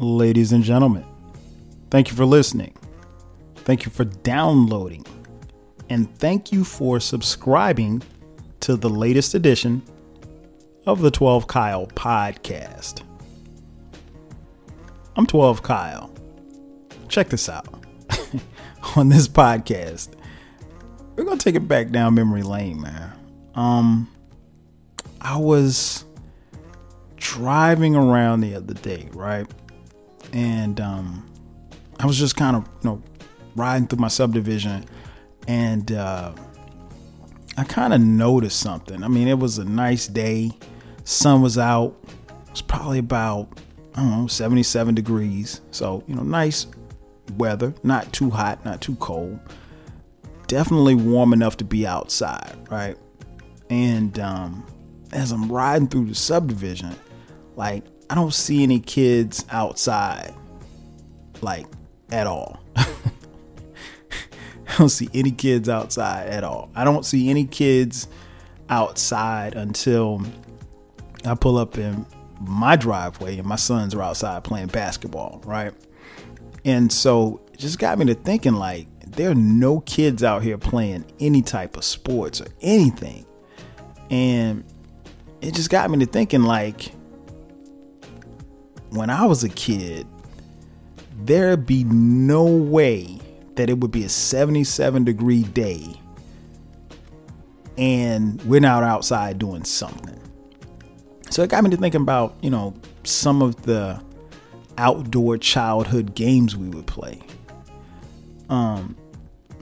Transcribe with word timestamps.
ladies 0.00 0.52
and 0.52 0.64
gentlemen. 0.64 1.04
Thank 1.90 2.10
you 2.10 2.16
for 2.16 2.24
listening. 2.24 2.74
Thank 3.56 3.84
you 3.84 3.90
for 3.90 4.04
downloading. 4.04 5.04
And 5.88 6.12
thank 6.18 6.52
you 6.52 6.64
for 6.64 7.00
subscribing 7.00 8.02
to 8.60 8.76
the 8.76 8.88
latest 8.88 9.34
edition 9.34 9.82
of 10.86 11.00
the 11.00 11.10
12 11.10 11.46
Kyle 11.46 11.86
podcast. 11.88 13.02
I'm 15.16 15.26
12 15.26 15.62
Kyle. 15.62 16.12
Check 17.08 17.28
this 17.28 17.48
out. 17.48 17.66
On 18.96 19.08
this 19.08 19.28
podcast, 19.28 20.10
we're 21.16 21.24
going 21.24 21.38
to 21.38 21.44
take 21.44 21.56
it 21.56 21.68
back 21.68 21.90
down 21.90 22.14
memory 22.14 22.42
lane, 22.42 22.80
man. 22.80 23.12
Um 23.54 24.10
I 25.20 25.36
was 25.36 26.04
driving 27.16 27.94
around 27.94 28.40
the 28.40 28.54
other 28.54 28.72
day, 28.74 29.08
right? 29.12 29.46
And 30.32 30.80
um 30.80 31.26
I 31.98 32.06
was 32.06 32.18
just 32.18 32.36
kind 32.36 32.56
of, 32.56 32.64
you 32.82 32.90
know, 32.90 33.02
riding 33.56 33.86
through 33.86 33.98
my 33.98 34.08
subdivision 34.08 34.84
and 35.48 35.92
uh 35.92 36.32
I 37.56 37.64
kind 37.64 37.92
of 37.92 38.00
noticed 38.00 38.60
something. 38.60 39.02
I 39.02 39.08
mean, 39.08 39.28
it 39.28 39.38
was 39.38 39.58
a 39.58 39.64
nice 39.64 40.06
day. 40.06 40.50
Sun 41.04 41.42
was 41.42 41.58
out. 41.58 41.96
It 42.08 42.50
was 42.50 42.62
probably 42.62 42.98
about 42.98 43.60
I 43.94 44.02
don't 44.02 44.20
know, 44.22 44.26
77 44.28 44.94
degrees. 44.94 45.60
So, 45.72 46.04
you 46.06 46.14
know, 46.14 46.22
nice 46.22 46.66
weather, 47.36 47.74
not 47.82 48.12
too 48.12 48.30
hot, 48.30 48.64
not 48.64 48.80
too 48.80 48.96
cold. 48.96 49.38
Definitely 50.46 50.94
warm 50.94 51.32
enough 51.32 51.56
to 51.58 51.64
be 51.64 51.86
outside, 51.86 52.56
right? 52.70 52.96
And 53.68 54.18
um 54.18 54.66
as 55.12 55.32
I'm 55.32 55.50
riding 55.50 55.88
through 55.88 56.06
the 56.06 56.14
subdivision, 56.14 56.94
like 57.56 57.84
I 58.10 58.16
don't 58.16 58.34
see 58.34 58.64
any 58.64 58.80
kids 58.80 59.46
outside 59.50 60.34
like 61.42 61.66
at 62.10 62.26
all. 62.26 62.60
I 62.76 62.88
don't 64.78 64.88
see 64.88 65.08
any 65.14 65.30
kids 65.30 65.68
outside 65.68 66.26
at 66.26 66.42
all. 66.42 66.70
I 66.74 66.82
don't 66.82 67.06
see 67.06 67.30
any 67.30 67.44
kids 67.44 68.08
outside 68.68 69.54
until 69.54 70.22
I 71.24 71.36
pull 71.36 71.56
up 71.56 71.78
in 71.78 72.04
my 72.40 72.74
driveway 72.74 73.38
and 73.38 73.46
my 73.46 73.54
sons 73.54 73.94
are 73.94 74.02
outside 74.02 74.42
playing 74.42 74.68
basketball, 74.68 75.40
right? 75.44 75.72
And 76.64 76.90
so 76.90 77.40
it 77.52 77.60
just 77.60 77.78
got 77.78 77.96
me 77.96 78.06
to 78.06 78.14
thinking 78.14 78.54
like 78.54 78.88
there 79.06 79.30
are 79.30 79.36
no 79.36 79.82
kids 79.82 80.24
out 80.24 80.42
here 80.42 80.58
playing 80.58 81.04
any 81.20 81.42
type 81.42 81.76
of 81.76 81.84
sports 81.84 82.40
or 82.40 82.48
anything. 82.60 83.24
And 84.10 84.64
it 85.40 85.54
just 85.54 85.70
got 85.70 85.88
me 85.92 86.04
to 86.04 86.06
thinking 86.06 86.42
like 86.42 86.90
when 88.90 89.10
I 89.10 89.24
was 89.24 89.44
a 89.44 89.48
kid, 89.48 90.06
there'd 91.24 91.66
be 91.66 91.84
no 91.84 92.44
way 92.44 93.18
that 93.56 93.68
it 93.68 93.78
would 93.78 93.90
be 93.90 94.04
a 94.04 94.08
77 94.08 95.04
degree 95.04 95.42
day 95.42 96.00
and 97.78 98.42
we're 98.42 98.60
not 98.60 98.82
outside 98.82 99.38
doing 99.38 99.64
something. 99.64 100.18
So 101.30 101.42
it 101.42 101.50
got 101.50 101.62
me 101.64 101.70
to 101.70 101.76
thinking 101.76 102.02
about, 102.02 102.36
you 102.42 102.50
know, 102.50 102.74
some 103.04 103.42
of 103.42 103.62
the 103.62 104.02
outdoor 104.78 105.38
childhood 105.38 106.14
games 106.14 106.56
we 106.56 106.68
would 106.68 106.86
play. 106.86 107.20
Um 108.48 108.96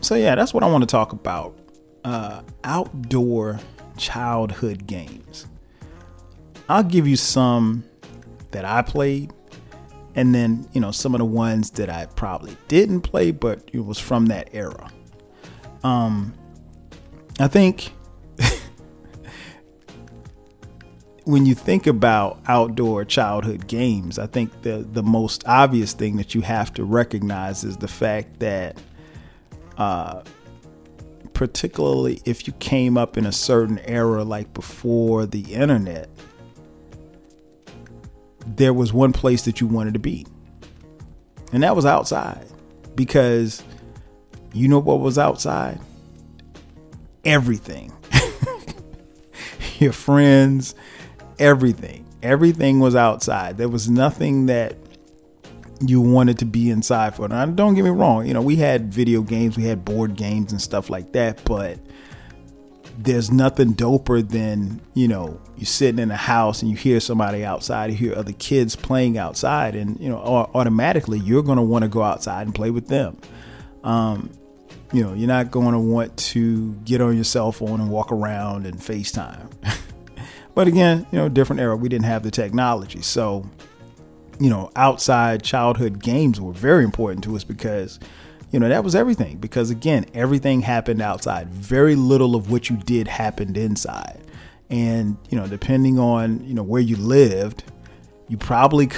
so 0.01 0.15
yeah, 0.15 0.35
that's 0.35 0.55
what 0.55 0.63
I 0.63 0.67
want 0.67 0.83
to 0.83 0.87
talk 0.87 1.13
about. 1.13 1.59
Uh 2.05 2.43
outdoor 2.65 3.61
childhood 3.97 4.87
games. 4.87 5.47
I'll 6.69 6.85
give 6.85 7.07
you 7.07 7.17
some 7.17 7.85
that 8.51 8.65
I 8.65 8.83
played 8.83 9.33
and 10.15 10.35
then, 10.35 10.69
you 10.73 10.81
know, 10.81 10.91
some 10.91 11.15
of 11.15 11.19
the 11.19 11.25
ones 11.25 11.71
that 11.73 11.89
I 11.91 12.07
probably 12.07 12.57
didn't 12.69 13.03
play 13.03 13.31
but 13.31 13.69
it 13.73 13.85
was 13.85 13.99
from 13.99 14.27
that 14.27 14.51
era. 14.53 14.91
Um 15.85 16.35
I 17.41 17.49
think 17.49 17.93
when 21.25 21.47
you 21.47 21.55
think 21.55 21.87
about 21.87 22.41
outdoor 22.49 23.05
childhood 23.05 23.67
games, 23.69 24.19
I 24.19 24.27
think 24.27 24.63
the 24.63 24.87
the 24.93 25.03
most 25.03 25.47
obvious 25.47 25.93
thing 25.93 26.17
that 26.17 26.35
you 26.35 26.41
have 26.41 26.73
to 26.75 26.85
recognize 26.85 27.65
is 27.65 27.77
the 27.77 27.89
fact 27.89 28.41
that 28.41 28.81
uh 29.77 30.23
particularly 31.39 32.21
if 32.25 32.49
you 32.49 32.53
came 32.55 32.99
up 32.99 33.17
in 33.17 33.25
a 33.25 33.31
certain 33.31 33.79
era 33.81 34.25
like 34.25 34.53
before 34.55 35.25
the 35.25 35.55
internet, 35.55 36.09
there 38.47 38.73
was 38.73 38.93
one 38.93 39.13
place 39.13 39.43
that 39.43 39.61
you 39.61 39.67
wanted 39.67 39.95
to 39.95 40.01
be. 40.01 40.27
And 41.53 41.63
that 41.63 41.75
was 41.77 41.87
outside. 41.87 42.47
Because 42.95 43.63
you 44.53 44.69
know 44.69 44.79
what 44.79 45.01
was 45.01 45.19
outside? 45.19 45.81
Everything. 47.25 47.93
Your 49.79 49.93
friends, 49.93 50.75
everything. 51.39 52.05
Everything 52.23 52.81
was 52.81 52.97
outside. 52.97 53.59
There 53.59 53.69
was 53.69 53.89
nothing 53.89 54.47
that 54.47 54.77
you 55.81 56.01
wanted 56.01 56.39
to 56.39 56.45
be 56.45 56.71
inside 56.71 57.15
for. 57.15 57.29
Now, 57.29 57.47
don't 57.47 57.75
get 57.75 57.85
me 57.85 57.91
wrong, 57.91 58.27
you 58.27 58.35
know, 58.35 58.43
we 58.43 58.57
had 58.57 58.93
video 58.93 59.23
games, 59.23 59.57
we 59.57 59.65
had 59.65 59.85
board 59.85 60.17
games 60.17 60.51
and 60.51 60.61
stuff 60.61 60.91
like 60.91 61.13
that, 61.13 61.45
but 61.45 61.79
there's 63.01 63.31
nothing 63.31 63.75
doper 63.75 64.29
than, 64.29 64.81
you 64.95 65.07
know, 65.07 65.41
you're 65.57 65.67
sitting 65.67 66.01
in 66.01 66.11
a 66.11 66.17
house 66.17 66.63
and 66.63 66.71
you 66.71 66.77
hear 66.77 66.99
somebody 66.99 67.45
outside, 67.45 67.91
you 67.91 67.97
hear 67.97 68.15
other 68.17 68.33
kids 68.33 68.75
playing 68.75 69.17
outside, 69.17 69.77
and, 69.77 70.01
you 70.01 70.09
know, 70.09 70.19
automatically 70.19 71.21
you're 71.21 71.45
going 71.45 71.59
to 71.59 71.63
want 71.63 71.85
to 71.85 71.89
go 71.89 72.03
outside 72.03 72.47
and 72.47 72.55
play 72.55 72.71
with 72.71 72.89
them. 72.89 73.17
Um, 73.85 74.31
you 74.93 75.05
know, 75.05 75.15
you're 75.15 75.29
not 75.29 75.53
going 75.53 75.73
to 75.73 75.79
want 75.79 76.17
to 76.17 76.73
get 76.85 77.01
on 77.01 77.15
your 77.15 77.25
cell 77.25 77.53
phone 77.53 77.81
and 77.81 77.89
walk 77.89 78.11
around 78.11 78.67
and 78.67 78.77
FaceTime. 78.79 79.49
but 80.57 80.67
again, 80.67 81.07
you 81.13 81.19
know, 81.19 81.29
different 81.29 81.61
era. 81.61 81.77
We 81.77 81.89
didn't 81.89 82.07
have 82.07 82.25
the 82.25 82.33
technology. 82.33 83.03
So, 83.03 83.49
you 84.41 84.51
know, 84.51 84.73
outside 84.75 85.45
childhood 85.45 86.03
games 86.03 86.41
were 86.41 86.53
very 86.53 86.83
important 86.83 87.23
to 87.25 87.37
us 87.37 87.45
because, 87.45 88.01
you 88.51 88.59
know, 88.61 88.69
that 88.69 88.85
was 88.85 88.95
everything. 88.95 89.39
Because 89.39 89.71
again, 89.71 90.07
everything 90.15 90.61
happened 90.61 91.03
outside. 91.03 91.49
Very 91.49 91.95
little 91.95 92.35
of 92.35 92.51
what 92.51 92.71
you 92.71 92.77
did 92.77 93.09
happened 93.09 93.57
inside. 93.57 94.21
And, 94.71 95.17
you 95.31 95.39
know, 95.39 95.47
depending 95.47 95.99
on, 95.99 96.45
you 96.47 96.55
know, 96.55 96.63
where 96.63 96.83
you 96.83 96.97
lived, 96.97 97.65
you 98.29 98.37
probably 98.37 98.91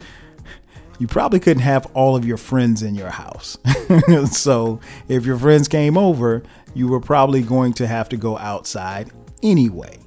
you 0.98 1.06
probably 1.06 1.40
couldn't 1.40 1.62
have 1.62 1.86
all 1.94 2.16
of 2.16 2.24
your 2.24 2.36
friends 2.36 2.82
in 2.82 2.94
your 2.94 3.10
house. 3.10 3.58
so, 4.30 4.80
if 5.08 5.24
your 5.24 5.38
friends 5.38 5.68
came 5.68 5.96
over, 5.98 6.42
you 6.74 6.88
were 6.88 7.00
probably 7.00 7.42
going 7.42 7.72
to 7.74 7.86
have 7.86 8.08
to 8.10 8.16
go 8.16 8.38
outside 8.38 9.10
anyway 9.42 9.98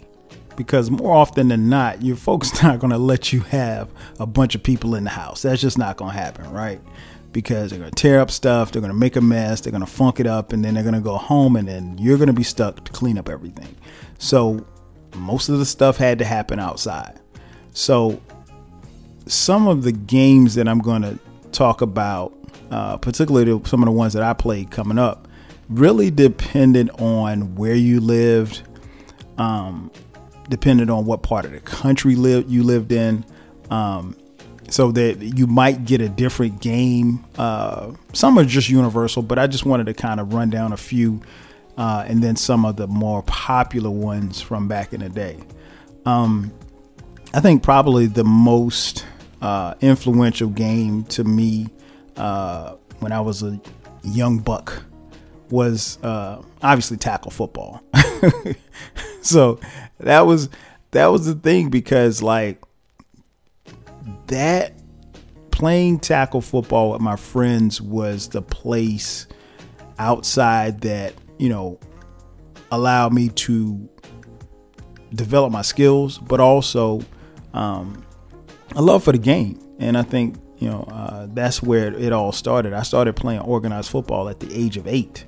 because 0.56 0.91
more 0.91 1.16
often 1.16 1.47
than 1.47 1.70
not, 1.70 2.02
your 2.02 2.16
folks 2.16 2.62
not 2.64 2.80
going 2.80 2.91
to 2.91 2.97
let 2.97 3.34
you 3.34 3.41
have 3.41 3.90
a 4.20 4.25
bunch 4.25 4.56
of 4.56 4.64
people 4.64 4.96
in 4.96 5.03
the 5.03 5.09
house. 5.09 5.41
That's 5.41 5.62
just 5.62 5.78
not 5.78 5.97
going 5.97 6.12
to 6.12 6.18
happen, 6.18 6.52
right? 6.52 6.81
Because 7.34 7.72
they're 7.72 7.80
going 7.80 7.92
to 7.92 7.96
tear 7.96 8.20
up 8.20 8.32
stuff, 8.32 8.72
they're 8.72 8.82
going 8.82 8.94
to 8.94 8.98
make 8.98 9.16
a 9.16 9.22
mess, 9.22 9.62
they're 9.62 9.72
going 9.72 9.86
to 9.86 9.92
funk 9.92 10.20
it 10.20 10.28
up, 10.28 10.54
and 10.54 10.64
then 10.64 10.76
they're 10.76 10.84
going 10.84 10.96
to 10.96 11.02
go 11.02 11.18
home, 11.18 11.56
and 11.56 11.68
then 11.68 11.98
you're 11.98 12.18
going 12.18 12.28
to 12.28 12.34
be 12.34 12.44
stuck 12.44 12.86
to 12.86 12.92
clean 12.92 13.18
up 13.18 13.28
everything. 13.28 13.76
So, 14.20 14.66
most 15.16 15.50
of 15.50 15.60
the 15.60 15.66
stuff 15.66 15.98
had 15.98 16.20
to 16.20 16.26
happen 16.26 16.60
outside. 16.60 17.20
So, 17.74 18.22
some 19.26 19.68
of 19.68 19.84
the 19.84 19.92
games 19.92 20.56
that 20.56 20.68
I'm 20.68 20.80
going 20.80 21.02
to 21.02 21.20
talk 21.52 21.82
about, 21.82 22.34
uh, 22.72 22.98
particularly 22.98 23.60
some 23.66 23.82
of 23.82 23.88
the 23.88 23.92
ones 23.92 24.14
that 24.14 24.24
I 24.24 24.34
played 24.34 24.72
coming 24.72 25.00
up, 25.00 25.28
really 25.70 26.12
depended 26.12 26.90
on 27.00 27.56
where 27.56 27.76
you 27.76 28.00
lived. 28.00 28.62
Um, 29.38 29.92
depending 30.50 30.90
on 30.90 31.06
what 31.06 31.24
part 31.24 31.46
of 31.46 31.52
the 31.52 31.60
country 31.60 32.14
you 32.14 32.64
lived 32.64 32.92
in. 32.92 33.26
Um, 33.70 34.16
so 34.73 34.91
that 34.91 35.22
you 35.22 35.45
might 35.45 35.85
get 35.85 36.01
a 36.01 36.09
different 36.09 36.59
game. 36.59 37.23
Uh, 37.37 37.91
some 38.14 38.40
are 38.40 38.43
just 38.43 38.70
universal, 38.70 39.22
but 39.22 39.37
I 39.37 39.46
just 39.46 39.67
wanted 39.67 39.85
to 39.85 39.93
kind 39.93 40.20
of 40.20 40.34
run 40.34 40.49
down 40.49 40.73
a 40.73 40.78
few, 40.78 41.22
uh, 41.78 42.05
and 42.08 42.23
then 42.23 42.35
some 42.35 42.66
of 42.66 42.75
the 42.75 42.87
more 42.87 43.22
popular 43.22 43.91
ones 43.91 44.41
from 44.41 44.67
back 44.67 44.91
in 44.91 45.02
the 45.02 45.09
day. 45.09 45.37
Um, 46.08 46.52
I 47.35 47.40
think 47.40 47.61
probably 47.61 48.08
the 48.08 48.23
most 48.23 49.05
uh, 49.43 49.75
influential 49.81 50.49
game 50.49 51.03
to 51.03 51.23
me 51.23 51.67
uh, 52.17 52.73
when 52.97 53.11
I 53.11 53.22
was 53.22 53.43
a 53.43 53.61
young 54.03 54.40
buck 54.40 54.81
was 55.52 55.99
uh, 56.02 56.41
obviously 56.64 56.97
tackle 56.97 57.29
football. 57.29 57.84
so 59.22 59.59
that 59.99 60.22
was 60.22 60.49
that 60.90 61.08
was 61.08 61.28
the 61.28 61.35
thing 61.35 61.69
because 61.69 62.23
like 62.23 62.59
that 64.28 64.73
playing 65.52 66.00
tackle 66.00 66.41
football 66.41 66.91
with 66.91 67.02
my 67.02 67.16
friends 67.16 67.82
was 67.82 68.29
the 68.29 68.41
place 68.41 69.28
outside 70.00 70.82
that 70.82 71.14
you 71.38 71.50
know 71.50 71.79
allowed 72.72 73.14
me 73.14 73.29
to 73.29 73.90
develop 75.14 75.52
my 75.52 75.61
skills 75.61 76.17
but 76.17 76.40
also 76.40 77.02
um, 77.53 78.03
a 78.76 78.82
love 78.82 79.03
for 79.03 79.11
the 79.11 79.17
game 79.20 79.64
and 79.79 79.97
I 79.97 80.03
think 80.03 80.38
you 80.59 80.70
know 80.70 80.84
uh, 80.91 81.28
that's 81.32 81.61
where 81.61 81.94
it 81.94 82.14
all 82.14 82.32
started. 82.32 82.73
I 82.73 82.84
started 82.84 83.16
playing 83.16 83.41
organized 83.41 83.90
football 83.90 84.29
at 84.29 84.40
the 84.40 84.53
age 84.53 84.78
of 84.78 84.88
eight, 84.88 85.26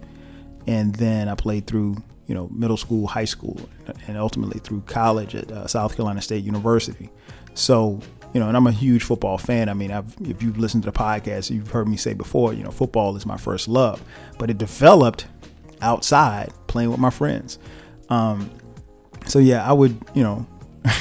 and 0.65 0.95
then 0.95 1.27
I 1.27 1.35
played 1.35 1.67
through 1.67 1.97
you 2.27 2.35
know 2.35 2.49
middle 2.51 2.77
school, 2.77 3.07
high 3.07 3.25
school, 3.25 3.59
and 4.07 4.17
ultimately 4.17 4.59
through 4.59 4.81
college 4.81 5.35
at 5.35 5.51
uh, 5.51 5.67
South 5.67 5.95
Carolina 5.95 6.21
State 6.21 6.43
University. 6.43 7.09
So 7.53 7.99
you 8.33 8.41
know, 8.41 8.49
and 8.49 8.57
I'm 8.57 8.67
a 8.67 8.71
huge 8.71 9.03
football 9.03 9.37
fan. 9.37 9.69
I 9.69 9.73
mean, 9.73 9.91
I've, 9.91 10.13
if 10.21 10.43
you've 10.43 10.57
listened 10.57 10.83
to 10.83 10.91
the 10.91 10.97
podcast, 10.97 11.49
you've 11.51 11.71
heard 11.71 11.87
me 11.87 11.95
say 11.95 12.13
before, 12.13 12.53
you 12.53 12.63
know, 12.63 12.69
football 12.69 13.15
is 13.15 13.25
my 13.25 13.37
first 13.37 13.69
love, 13.69 14.03
but 14.37 14.49
it 14.49 14.57
developed 14.57 15.25
outside 15.81 16.51
playing 16.67 16.91
with 16.91 16.99
my 16.99 17.09
friends. 17.09 17.59
Um, 18.09 18.51
so 19.25 19.39
yeah, 19.39 19.67
I 19.67 19.71
would, 19.71 19.97
you 20.13 20.23
know, 20.23 20.45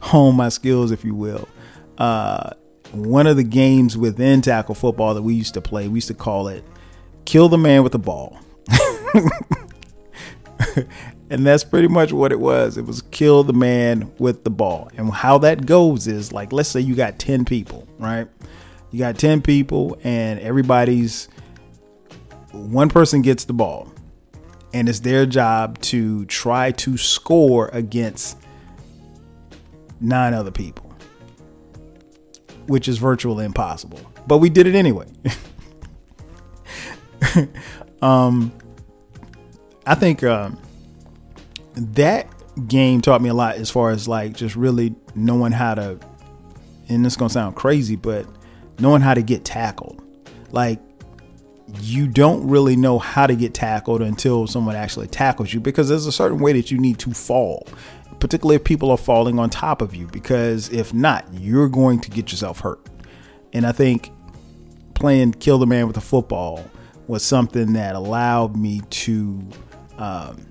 hone 0.00 0.34
my 0.34 0.48
skills, 0.48 0.90
if 0.90 1.04
you 1.04 1.14
will. 1.14 1.46
Uh, 1.98 2.52
one 2.92 3.26
of 3.26 3.36
the 3.36 3.44
games 3.44 3.98
within 3.98 4.40
tackle 4.40 4.74
football 4.74 5.12
that 5.12 5.20
we 5.22 5.34
used 5.34 5.52
to 5.54 5.60
play, 5.60 5.88
we 5.88 5.98
used 5.98 6.08
to 6.08 6.14
call 6.14 6.48
it 6.48 6.64
"Kill 7.26 7.50
the 7.50 7.58
Man 7.58 7.82
with 7.82 7.92
the 7.92 7.98
Ball." 7.98 8.38
and 11.30 11.46
that's 11.46 11.64
pretty 11.64 11.88
much 11.88 12.12
what 12.12 12.32
it 12.32 12.40
was. 12.40 12.76
It 12.78 12.86
was 12.86 13.02
kill 13.02 13.44
the 13.44 13.52
man 13.52 14.10
with 14.18 14.44
the 14.44 14.50
ball. 14.50 14.90
And 14.96 15.12
how 15.12 15.38
that 15.38 15.66
goes 15.66 16.06
is 16.06 16.32
like, 16.32 16.52
let's 16.52 16.68
say 16.68 16.80
you 16.80 16.94
got 16.94 17.18
10 17.18 17.44
people, 17.44 17.86
right? 17.98 18.28
You 18.90 18.98
got 18.98 19.18
10 19.18 19.42
people, 19.42 19.98
and 20.02 20.40
everybody's 20.40 21.28
one 22.52 22.88
person 22.88 23.20
gets 23.22 23.44
the 23.44 23.52
ball, 23.52 23.92
and 24.72 24.88
it's 24.88 25.00
their 25.00 25.26
job 25.26 25.78
to 25.82 26.24
try 26.26 26.70
to 26.72 26.96
score 26.96 27.68
against 27.72 28.38
nine 30.00 30.32
other 30.32 30.50
people, 30.50 30.90
which 32.66 32.88
is 32.88 32.96
virtually 32.96 33.44
impossible. 33.44 34.00
But 34.26 34.38
we 34.38 34.48
did 34.48 34.66
it 34.66 34.74
anyway. 34.74 35.06
um, 38.02 38.52
I 39.88 39.94
think. 39.94 40.22
Um, 40.22 40.58
that 41.78 42.28
game 42.66 43.00
taught 43.00 43.22
me 43.22 43.28
a 43.28 43.34
lot 43.34 43.56
as 43.56 43.70
far 43.70 43.90
as 43.90 44.08
like 44.08 44.34
just 44.34 44.56
really 44.56 44.94
knowing 45.14 45.52
how 45.52 45.74
to 45.74 45.98
and 46.88 47.04
this 47.04 47.16
gonna 47.16 47.30
sound 47.30 47.54
crazy 47.54 47.94
but 47.94 48.26
knowing 48.80 49.00
how 49.00 49.14
to 49.14 49.22
get 49.22 49.44
tackled 49.44 50.02
like 50.50 50.80
you 51.80 52.08
don't 52.08 52.46
really 52.48 52.74
know 52.74 52.98
how 52.98 53.26
to 53.26 53.36
get 53.36 53.54
tackled 53.54 54.02
until 54.02 54.46
someone 54.46 54.74
actually 54.74 55.06
tackles 55.06 55.52
you 55.52 55.60
because 55.60 55.88
there's 55.88 56.06
a 56.06 56.12
certain 56.12 56.38
way 56.38 56.52
that 56.52 56.70
you 56.70 56.78
need 56.78 56.98
to 56.98 57.12
fall 57.12 57.66
particularly 58.18 58.56
if 58.56 58.64
people 58.64 58.90
are 58.90 58.96
falling 58.96 59.38
on 59.38 59.48
top 59.48 59.80
of 59.80 59.94
you 59.94 60.06
because 60.08 60.68
if 60.70 60.92
not 60.92 61.24
you're 61.32 61.68
going 61.68 62.00
to 62.00 62.10
get 62.10 62.32
yourself 62.32 62.58
hurt 62.58 62.84
and 63.52 63.64
i 63.64 63.70
think 63.70 64.10
playing 64.94 65.32
kill 65.34 65.58
the 65.58 65.66
man 65.66 65.86
with 65.86 65.96
a 65.96 66.00
football 66.00 66.64
was 67.06 67.22
something 67.22 67.74
that 67.74 67.94
allowed 67.94 68.56
me 68.56 68.80
to 68.90 69.40
um, 69.98 70.46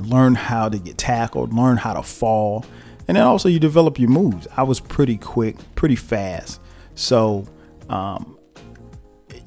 learn 0.00 0.34
how 0.34 0.68
to 0.68 0.78
get 0.78 0.98
tackled, 0.98 1.52
learn 1.52 1.76
how 1.76 1.94
to 1.94 2.02
fall, 2.02 2.64
and 3.06 3.16
then 3.16 3.24
also 3.24 3.48
you 3.48 3.58
develop 3.58 3.98
your 3.98 4.10
moves. 4.10 4.48
I 4.56 4.62
was 4.62 4.80
pretty 4.80 5.16
quick, 5.16 5.56
pretty 5.74 5.96
fast, 5.96 6.60
so 6.94 7.46
um, 7.88 8.38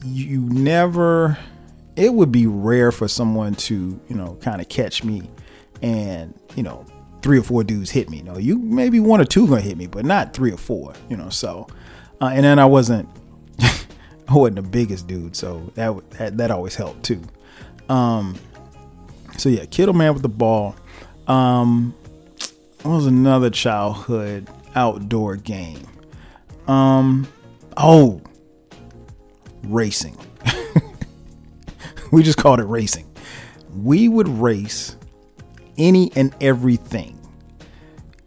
you 0.06 0.42
never. 0.42 1.38
It 1.96 2.14
would 2.14 2.32
be 2.32 2.46
rare 2.46 2.92
for 2.92 3.08
someone 3.08 3.56
to 3.56 4.00
you 4.08 4.16
know 4.16 4.38
kind 4.42 4.62
of 4.62 4.70
catch 4.70 5.04
me, 5.04 5.30
and 5.82 6.34
you 6.56 6.64
know 6.64 6.86
three 7.22 7.40
or 7.40 7.44
four 7.44 7.64
dudes 7.64 7.90
hit 7.90 8.10
me. 8.10 8.18
You 8.18 8.24
know, 8.24 8.38
you 8.38 8.58
maybe 8.60 9.00
one 9.00 9.20
or 9.20 9.26
two 9.26 9.48
gonna 9.48 9.62
hit 9.62 9.78
me, 9.78 9.88
but 9.88 10.06
not 10.06 10.34
three 10.34 10.52
or 10.52 10.58
four. 10.58 10.94
You 11.10 11.18
know, 11.18 11.30
so 11.30 11.68
uh, 12.22 12.32
and 12.34 12.44
then 12.44 12.60
I 12.60 12.66
wasn't. 12.66 13.10
I 14.30 14.34
wasn't 14.34 14.58
the 14.58 14.62
biggest 14.62 15.08
dude, 15.08 15.36
so 15.36 15.72
that 15.76 16.10
that, 16.12 16.38
that 16.38 16.52
always 16.52 16.76
helped 16.76 17.04
too. 17.04 17.22
Um, 17.90 18.36
so 19.38 19.50
yeah, 19.50 19.66
Kill 19.66 19.88
the 19.88 19.94
Man 19.94 20.14
with 20.14 20.24
the 20.24 20.30
ball. 20.30 20.76
Um, 21.28 21.96
what 22.84 22.92
was 22.96 23.06
another 23.06 23.50
childhood 23.50 24.48
outdoor 24.76 25.36
game? 25.36 25.86
Um, 26.68 27.28
oh, 27.76 28.22
racing. 29.64 30.18
we 32.12 32.24
just 32.24 32.38
called 32.38 32.60
it 32.60 32.66
racing. 32.66 33.10
We 33.76 34.08
would 34.08 34.28
race 34.28 34.96
any 35.78 36.12
and 36.16 36.36
everything. 36.42 37.14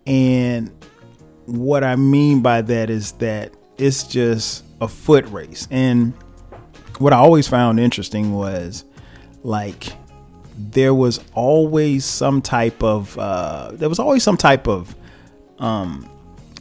And 0.06 0.70
what 1.46 1.84
I 1.84 1.96
mean 1.96 2.42
by 2.42 2.62
that 2.62 2.90
is 2.90 3.12
that 3.12 3.52
it's 3.78 4.04
just 4.04 4.64
a 4.80 4.88
foot 4.88 5.26
race. 5.28 5.66
And 5.70 6.12
what 6.98 7.12
I 7.12 7.16
always 7.16 7.48
found 7.48 7.80
interesting 7.80 8.32
was 8.32 8.84
like 9.42 9.92
there 10.68 10.94
was 10.94 11.20
always 11.34 12.04
some 12.04 12.42
type 12.42 12.82
of 12.82 13.16
uh, 13.18 13.70
there 13.72 13.88
was 13.88 13.98
always 13.98 14.22
some 14.22 14.36
type 14.36 14.68
of 14.68 14.94
um, 15.58 16.08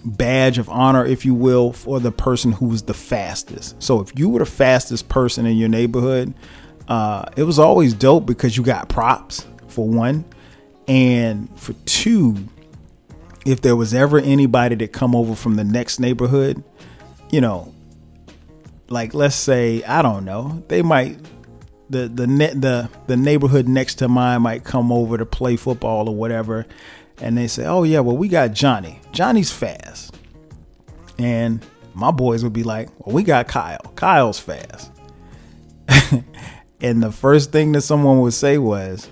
badge 0.05 0.57
of 0.57 0.69
honor, 0.69 1.05
if 1.05 1.25
you 1.25 1.33
will, 1.33 1.73
for 1.73 1.99
the 1.99 2.11
person 2.11 2.51
who 2.51 2.67
was 2.67 2.83
the 2.83 2.93
fastest. 2.93 3.81
So 3.81 3.99
if 3.99 4.17
you 4.17 4.29
were 4.29 4.39
the 4.39 4.45
fastest 4.45 5.09
person 5.09 5.45
in 5.45 5.57
your 5.57 5.69
neighborhood, 5.69 6.33
uh, 6.87 7.25
it 7.35 7.43
was 7.43 7.59
always 7.59 7.93
dope 7.93 8.25
because 8.25 8.55
you 8.55 8.63
got 8.63 8.89
props 8.89 9.45
for 9.67 9.87
one, 9.87 10.25
and 10.87 11.49
for 11.59 11.73
two, 11.85 12.35
if 13.45 13.61
there 13.61 13.75
was 13.75 13.93
ever 13.93 14.19
anybody 14.19 14.75
that 14.75 14.93
come 14.93 15.15
over 15.15 15.35
from 15.35 15.55
the 15.55 15.63
next 15.63 15.99
neighborhood, 15.99 16.63
you 17.31 17.41
know, 17.41 17.73
like 18.89 19.13
let's 19.13 19.35
say 19.35 19.83
I 19.83 20.01
don't 20.01 20.25
know, 20.25 20.63
they 20.67 20.81
might 20.81 21.19
the 21.89 22.07
the 22.07 22.27
net 22.27 22.61
the 22.61 22.89
the 23.07 23.17
neighborhood 23.17 23.67
next 23.67 23.95
to 23.95 24.07
mine 24.07 24.41
might 24.41 24.63
come 24.63 24.91
over 24.91 25.17
to 25.17 25.25
play 25.25 25.55
football 25.55 26.07
or 26.07 26.15
whatever, 26.15 26.65
and 27.21 27.37
they 27.37 27.47
say, 27.47 27.65
"Oh 27.65 27.83
yeah, 27.83 27.99
well 27.99 28.17
we 28.17 28.27
got 28.27 28.53
Johnny. 28.53 28.99
Johnny's 29.11 29.51
fast," 29.51 30.15
and 31.17 31.65
my 31.93 32.11
boys 32.11 32.43
would 32.43 32.53
be 32.53 32.63
like, 32.63 32.89
"Well, 32.99 33.15
we 33.15 33.23
got 33.23 33.47
Kyle. 33.47 33.81
Kyle's 33.95 34.39
fast." 34.39 34.91
and 36.81 37.01
the 37.01 37.11
first 37.11 37.51
thing 37.51 37.71
that 37.73 37.81
someone 37.81 38.19
would 38.21 38.33
say 38.33 38.57
was, 38.57 39.09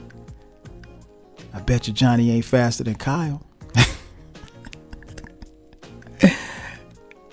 "I 1.54 1.62
bet 1.62 1.88
you 1.88 1.94
Johnny 1.94 2.32
ain't 2.32 2.46
faster 2.46 2.84
than 2.84 2.96
Kyle." 2.96 3.46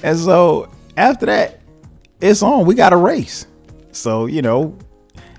and 0.02 0.18
so 0.18 0.70
after 0.96 1.26
that, 1.26 1.60
it's 2.20 2.42
on. 2.42 2.66
We 2.66 2.74
got 2.74 2.92
a 2.92 2.96
race. 2.96 3.46
So, 3.92 4.26
you 4.26 4.42
know, 4.42 4.76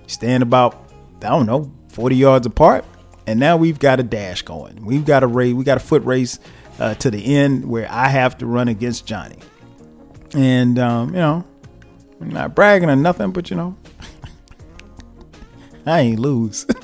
stand 0.07 0.43
about, 0.43 0.89
I 1.17 1.29
don't 1.29 1.45
know, 1.45 1.71
40 1.89 2.15
yards 2.15 2.45
apart. 2.45 2.85
And 3.27 3.39
now 3.39 3.57
we've 3.57 3.79
got 3.79 4.00
a 4.00 4.03
dash 4.03 4.43
going. 4.43 4.85
We've 4.85 5.05
got 5.05 5.24
a 5.24 5.27
race. 5.27 5.53
We 5.53 5.63
got 5.63 5.77
a 5.77 5.81
foot 5.81 6.03
race 6.03 6.39
uh, 6.79 6.93
to 6.95 7.09
the 7.09 7.35
end 7.35 7.65
where 7.65 7.89
I 7.89 8.07
have 8.07 8.38
to 8.39 8.45
run 8.45 8.67
against 8.67 9.05
Johnny. 9.05 9.38
And, 10.33 10.77
um, 10.77 11.09
you 11.09 11.15
know, 11.15 11.45
I'm 12.21 12.29
not 12.29 12.55
bragging 12.55 12.89
or 12.89 12.95
nothing, 12.95 13.31
but, 13.31 13.50
you 13.50 13.55
know, 13.55 13.75
I 15.85 16.01
ain't 16.01 16.19
lose. 16.19 16.65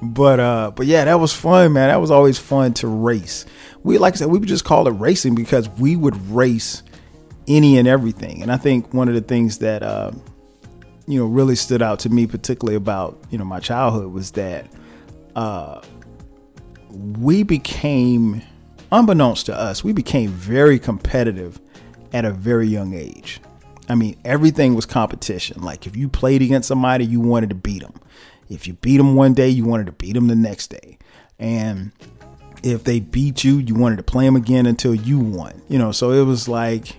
but 0.00 0.38
uh 0.38 0.70
but 0.76 0.86
yeah 0.86 1.04
that 1.04 1.18
was 1.18 1.32
fun 1.32 1.72
man 1.72 1.88
that 1.88 2.00
was 2.00 2.10
always 2.10 2.38
fun 2.38 2.72
to 2.72 2.86
race 2.86 3.44
we 3.82 3.98
like 3.98 4.14
i 4.14 4.16
said 4.16 4.28
we 4.28 4.38
would 4.38 4.48
just 4.48 4.64
call 4.64 4.86
it 4.86 4.92
racing 4.92 5.34
because 5.34 5.68
we 5.70 5.96
would 5.96 6.16
race 6.30 6.82
any 7.48 7.78
and 7.78 7.88
everything 7.88 8.42
and 8.42 8.52
i 8.52 8.56
think 8.56 8.94
one 8.94 9.08
of 9.08 9.14
the 9.14 9.20
things 9.20 9.58
that 9.58 9.82
uh 9.82 10.12
you 11.08 11.18
know 11.18 11.26
really 11.26 11.56
stood 11.56 11.80
out 11.80 11.98
to 12.00 12.10
me 12.10 12.26
particularly 12.26 12.76
about 12.76 13.18
you 13.30 13.38
know 13.38 13.44
my 13.44 13.58
childhood 13.58 14.12
was 14.12 14.32
that 14.32 14.66
uh, 15.34 15.80
we 16.90 17.42
became 17.42 18.42
unbeknownst 18.92 19.46
to 19.46 19.58
us 19.58 19.82
we 19.82 19.92
became 19.92 20.28
very 20.30 20.78
competitive 20.78 21.60
at 22.12 22.24
a 22.24 22.30
very 22.30 22.66
young 22.66 22.94
age. 22.94 23.40
I 23.88 23.94
mean 23.94 24.18
everything 24.24 24.74
was 24.74 24.84
competition. 24.86 25.62
Like 25.62 25.86
if 25.86 25.96
you 25.96 26.08
played 26.08 26.42
against 26.42 26.68
somebody 26.68 27.06
you 27.06 27.20
wanted 27.20 27.48
to 27.50 27.54
beat 27.54 27.82
them 27.82 27.94
if 28.50 28.66
you 28.66 28.74
beat 28.74 28.98
them 28.98 29.14
one 29.14 29.32
day 29.32 29.48
you 29.48 29.64
wanted 29.64 29.86
to 29.86 29.92
beat 29.92 30.12
them 30.12 30.26
the 30.26 30.36
next 30.36 30.68
day. 30.68 30.98
And 31.38 31.92
if 32.62 32.84
they 32.84 33.00
beat 33.00 33.44
you 33.44 33.58
you 33.58 33.74
wanted 33.74 33.96
to 33.96 34.02
play 34.02 34.26
them 34.26 34.36
again 34.36 34.66
until 34.66 34.94
you 34.94 35.18
won 35.18 35.62
you 35.68 35.78
know? 35.78 35.90
So 35.90 36.12
it 36.12 36.24
was 36.24 36.48
like 36.48 36.96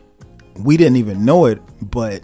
we 0.57 0.77
didn't 0.77 0.95
even 0.95 1.25
know 1.25 1.45
it 1.45 1.61
but 1.81 2.23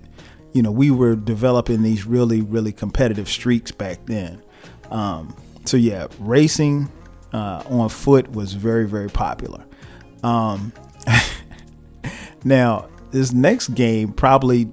you 0.55 0.61
know, 0.61 0.71
we 0.71 0.89
were 0.89 1.17
developing 1.17 1.83
these 1.83 2.05
really, 2.05 2.39
really 2.39 2.71
competitive 2.71 3.27
streaks 3.27 3.71
back 3.71 3.99
then. 4.05 4.41
Um, 4.89 5.35
so 5.65 5.75
yeah, 5.75 6.07
racing 6.17 6.89
uh, 7.33 7.61
on 7.69 7.89
foot 7.89 8.31
was 8.31 8.53
very, 8.53 8.87
very 8.87 9.09
popular. 9.09 9.65
Um, 10.23 10.71
now, 12.45 12.87
this 13.11 13.33
next 13.33 13.75
game 13.75 14.13
probably, 14.13 14.69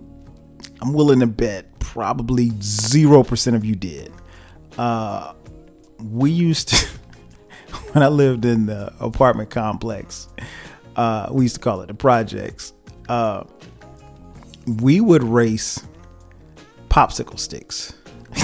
I'm 0.80 0.92
willing 0.92 1.18
to 1.18 1.26
bet, 1.26 1.80
probably 1.80 2.52
zero 2.60 3.24
percent 3.24 3.56
of 3.56 3.64
you 3.64 3.74
did. 3.74 4.12
Uh, 4.78 5.34
we 5.98 6.30
used 6.30 6.68
to 6.68 6.86
when 7.90 8.04
I 8.04 8.08
lived 8.08 8.44
in 8.44 8.66
the 8.66 8.92
apartment 9.00 9.50
complex. 9.50 10.28
Uh, 10.94 11.26
we 11.32 11.46
used 11.46 11.56
to 11.56 11.60
call 11.60 11.80
it 11.80 11.88
the 11.88 11.94
projects. 11.94 12.72
Uh, 13.08 13.42
we 14.66 15.00
would 15.00 15.24
race 15.24 15.82
popsicle 16.88 17.38
sticks. 17.38 17.94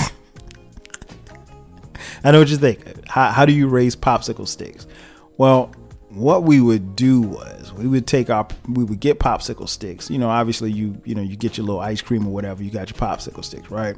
I 2.25 2.33
know 2.33 2.41
what 2.41 2.49
you 2.49 2.57
think. 2.57 3.07
How, 3.09 3.31
how 3.31 3.45
do 3.45 3.53
you 3.53 3.69
raise 3.69 3.95
popsicle 3.95 4.49
sticks? 4.49 4.87
Well, 5.37 5.73
what 6.11 6.43
we 6.43 6.61
would 6.61 6.97
do 6.97 7.21
was 7.21 7.73
we 7.73 7.87
would 7.87 8.07
take 8.07 8.31
our 8.31 8.47
we 8.69 8.85
would 8.85 9.01
get 9.01 9.19
popsicle 9.19 9.69
sticks. 9.69 10.11
You 10.11 10.19
know, 10.19 10.29
obviously 10.29 10.73
you 10.73 11.01
you 11.05 11.15
know 11.15 11.23
you 11.23 11.37
get 11.37 11.57
your 11.57 11.67
little 11.67 11.81
ice 11.81 12.01
cream 12.01 12.27
or 12.27 12.31
whatever. 12.31 12.63
You 12.63 12.71
got 12.71 12.91
your 12.91 12.99
popsicle 12.99 13.45
sticks, 13.45 13.71
right? 13.71 13.97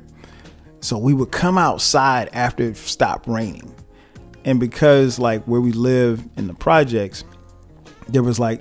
So 0.80 0.98
we 0.98 1.14
would 1.14 1.30
come 1.30 1.58
outside 1.58 2.28
after 2.32 2.64
it 2.64 2.76
stopped 2.76 3.28
raining, 3.28 3.74
and 4.44 4.58
because 4.58 5.18
like 5.18 5.44
where 5.44 5.60
we 5.60 5.72
live 5.72 6.22
in 6.36 6.46
the 6.46 6.54
projects, 6.54 7.24
there 8.08 8.22
was 8.22 8.38
like 8.38 8.60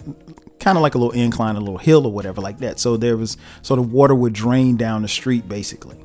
kind 0.60 0.78
of 0.78 0.82
like 0.82 0.96
a 0.96 0.98
little 0.98 1.14
incline, 1.14 1.56
a 1.56 1.60
little 1.60 1.78
hill 1.78 2.06
or 2.06 2.12
whatever 2.12 2.42
like 2.42 2.60
that. 2.60 2.80
So 2.80 2.98
there 2.98 3.18
was 3.18 3.38
so 3.62 3.76
the 3.76 3.82
water 3.82 4.16
would 4.16 4.34
drain 4.34 4.78
down 4.78 5.02
the 5.02 5.08
street 5.08 5.48
basically. 5.48 5.98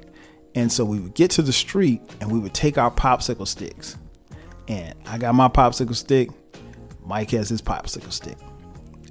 And 0.54 0.70
so 0.70 0.84
we 0.84 1.00
would 1.00 1.14
get 1.14 1.32
to 1.32 1.42
the 1.42 1.52
street 1.52 2.00
and 2.20 2.30
we 2.30 2.38
would 2.38 2.54
take 2.54 2.78
our 2.78 2.90
popsicle 2.90 3.46
sticks. 3.46 3.96
And 4.68 4.94
I 5.06 5.18
got 5.18 5.34
my 5.34 5.49
popsicle 5.49 5.96
stick. 5.96 6.30
Mike 7.04 7.30
has 7.32 7.49
his 7.49 7.61
popsicle 7.61 8.12
stick. 8.12 8.38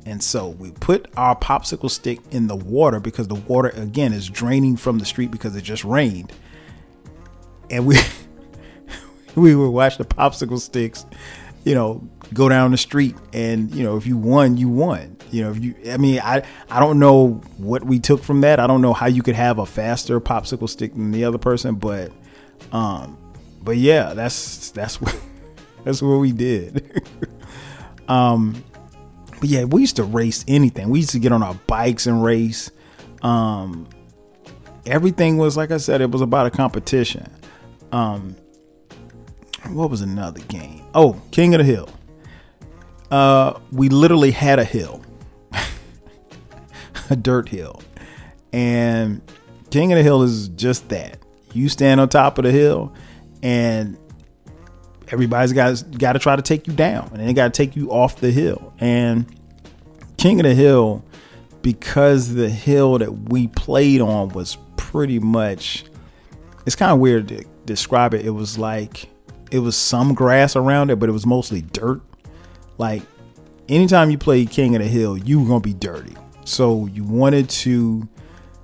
And 0.05 0.21
so 0.21 0.49
we 0.49 0.71
put 0.71 1.07
our 1.15 1.35
popsicle 1.35 1.89
stick 1.89 2.19
in 2.31 2.47
the 2.47 2.55
water 2.55 2.99
because 2.99 3.27
the 3.27 3.35
water 3.35 3.69
again 3.69 4.13
is 4.13 4.27
draining 4.27 4.75
from 4.75 4.99
the 4.99 5.05
street 5.05 5.31
because 5.31 5.55
it 5.55 5.63
just 5.63 5.83
rained. 5.83 6.33
And 7.69 7.85
we 7.85 7.97
we 9.35 9.55
would 9.55 9.69
watch 9.69 9.97
the 9.97 10.05
popsicle 10.05 10.59
sticks, 10.59 11.05
you 11.63 11.75
know, 11.75 12.07
go 12.33 12.49
down 12.49 12.71
the 12.71 12.77
street 12.77 13.15
and 13.31 13.73
you 13.73 13.83
know, 13.83 13.97
if 13.97 14.05
you 14.05 14.17
won, 14.17 14.57
you 14.57 14.69
won. 14.69 15.17
You 15.31 15.43
know, 15.43 15.51
if 15.51 15.63
you 15.63 15.75
I 15.89 15.97
mean, 15.97 16.19
I 16.23 16.43
I 16.69 16.79
don't 16.79 16.99
know 16.99 17.41
what 17.57 17.83
we 17.83 17.99
took 17.99 18.23
from 18.23 18.41
that. 18.41 18.59
I 18.59 18.67
don't 18.67 18.81
know 18.81 18.93
how 18.93 19.07
you 19.07 19.23
could 19.23 19.35
have 19.35 19.59
a 19.59 19.65
faster 19.65 20.19
popsicle 20.19 20.69
stick 20.69 20.93
than 20.93 21.11
the 21.11 21.25
other 21.25 21.37
person, 21.37 21.75
but 21.75 22.11
um 22.71 23.17
but 23.61 23.77
yeah, 23.77 24.13
that's 24.13 24.71
that's 24.71 25.01
what 25.01 25.15
that's 25.83 26.01
what 26.01 26.17
we 26.17 26.31
did. 26.31 27.01
um 28.07 28.63
but 29.43 29.49
yeah, 29.49 29.65
we 29.65 29.81
used 29.81 29.97
to 29.97 30.03
race 30.05 30.45
anything. 30.47 30.89
We 30.89 30.99
used 30.99 31.11
to 31.11 31.19
get 31.19 31.33
on 31.33 31.43
our 31.43 31.55
bikes 31.67 32.07
and 32.07 32.23
race. 32.23 32.71
Um, 33.23 33.89
everything 34.85 35.37
was 35.37 35.57
like 35.57 35.69
I 35.71 35.77
said, 35.77 35.99
it 35.99 36.11
was 36.11 36.21
about 36.21 36.45
a 36.45 36.49
competition. 36.49 37.29
Um, 37.91 38.37
what 39.69 39.89
was 39.89 40.01
another 40.01 40.39
game? 40.41 40.82
Oh, 40.95 41.21
King 41.31 41.53
of 41.53 41.59
the 41.59 41.63
Hill. 41.63 41.89
Uh, 43.09 43.59
we 43.71 43.89
literally 43.89 44.31
had 44.31 44.59
a 44.59 44.63
hill, 44.63 45.03
a 47.09 47.15
dirt 47.15 47.47
hill, 47.47 47.81
and 48.51 49.21
King 49.69 49.91
of 49.91 49.97
the 49.97 50.03
Hill 50.03 50.23
is 50.23 50.49
just 50.49 50.89
that. 50.89 51.19
You 51.53 51.69
stand 51.69 51.99
on 52.01 52.09
top 52.09 52.39
of 52.39 52.43
the 52.43 52.51
hill, 52.51 52.91
and 53.43 53.97
everybody's 55.09 55.53
got 55.53 55.83
got 55.97 56.13
to 56.13 56.19
try 56.19 56.35
to 56.35 56.41
take 56.41 56.65
you 56.65 56.73
down, 56.73 57.11
and 57.13 57.27
they 57.27 57.33
got 57.33 57.53
to 57.53 57.57
take 57.57 57.75
you 57.75 57.91
off 57.91 58.19
the 58.19 58.31
hill. 58.31 58.73
And 58.79 59.27
King 60.17 60.39
of 60.39 60.45
the 60.45 60.55
Hill, 60.55 61.05
because 61.61 62.33
the 62.33 62.49
hill 62.49 62.97
that 62.97 63.29
we 63.29 63.47
played 63.47 64.01
on 64.01 64.29
was 64.29 64.57
pretty 64.75 65.19
much, 65.19 65.85
it's 66.65 66.75
kind 66.75 66.91
of 66.91 66.99
weird 66.99 67.27
to 67.27 67.45
describe 67.65 68.13
it. 68.13 68.25
It 68.25 68.31
was 68.31 68.57
like 68.57 69.07
it 69.53 69.59
was 69.59 69.77
some 69.77 70.15
grass 70.15 70.55
around 70.55 70.89
it, 70.89 70.97
but 70.97 71.07
it 71.07 71.11
was 71.11 71.27
mostly 71.27 71.61
dirt. 71.61 72.01
Like 72.79 73.03
anytime 73.69 74.09
you 74.09 74.17
play 74.17 74.47
King 74.47 74.75
of 74.75 74.81
the 74.81 74.87
Hill, 74.87 75.15
you 75.15 75.39
were 75.39 75.47
gonna 75.47 75.59
be 75.59 75.75
dirty. 75.75 76.15
So 76.43 76.87
you 76.87 77.03
wanted 77.03 77.49
to 77.49 78.07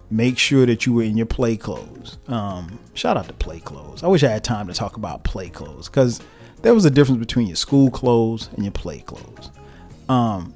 make 0.09 0.39
sure 0.39 0.65
that 0.65 0.87
you 0.87 0.93
were 0.93 1.03
in 1.03 1.15
your 1.15 1.27
play 1.27 1.55
clothes. 1.57 2.17
Um, 2.27 2.79
shout 2.95 3.17
out 3.17 3.27
to 3.27 3.33
play 3.33 3.59
clothes. 3.59 4.01
I 4.01 4.07
wish 4.07 4.23
I 4.23 4.29
had 4.29 4.43
time 4.43 4.67
to 4.67 4.73
talk 4.73 4.97
about 4.97 5.23
play 5.23 5.49
clothes 5.49 5.87
because 5.87 6.21
there 6.63 6.73
was 6.73 6.85
a 6.85 6.89
difference 6.89 7.19
between 7.19 7.45
your 7.45 7.55
school 7.55 7.91
clothes 7.91 8.49
and 8.55 8.65
your 8.65 8.71
play 8.71 9.01
clothes. 9.01 9.51
Um, 10.09 10.55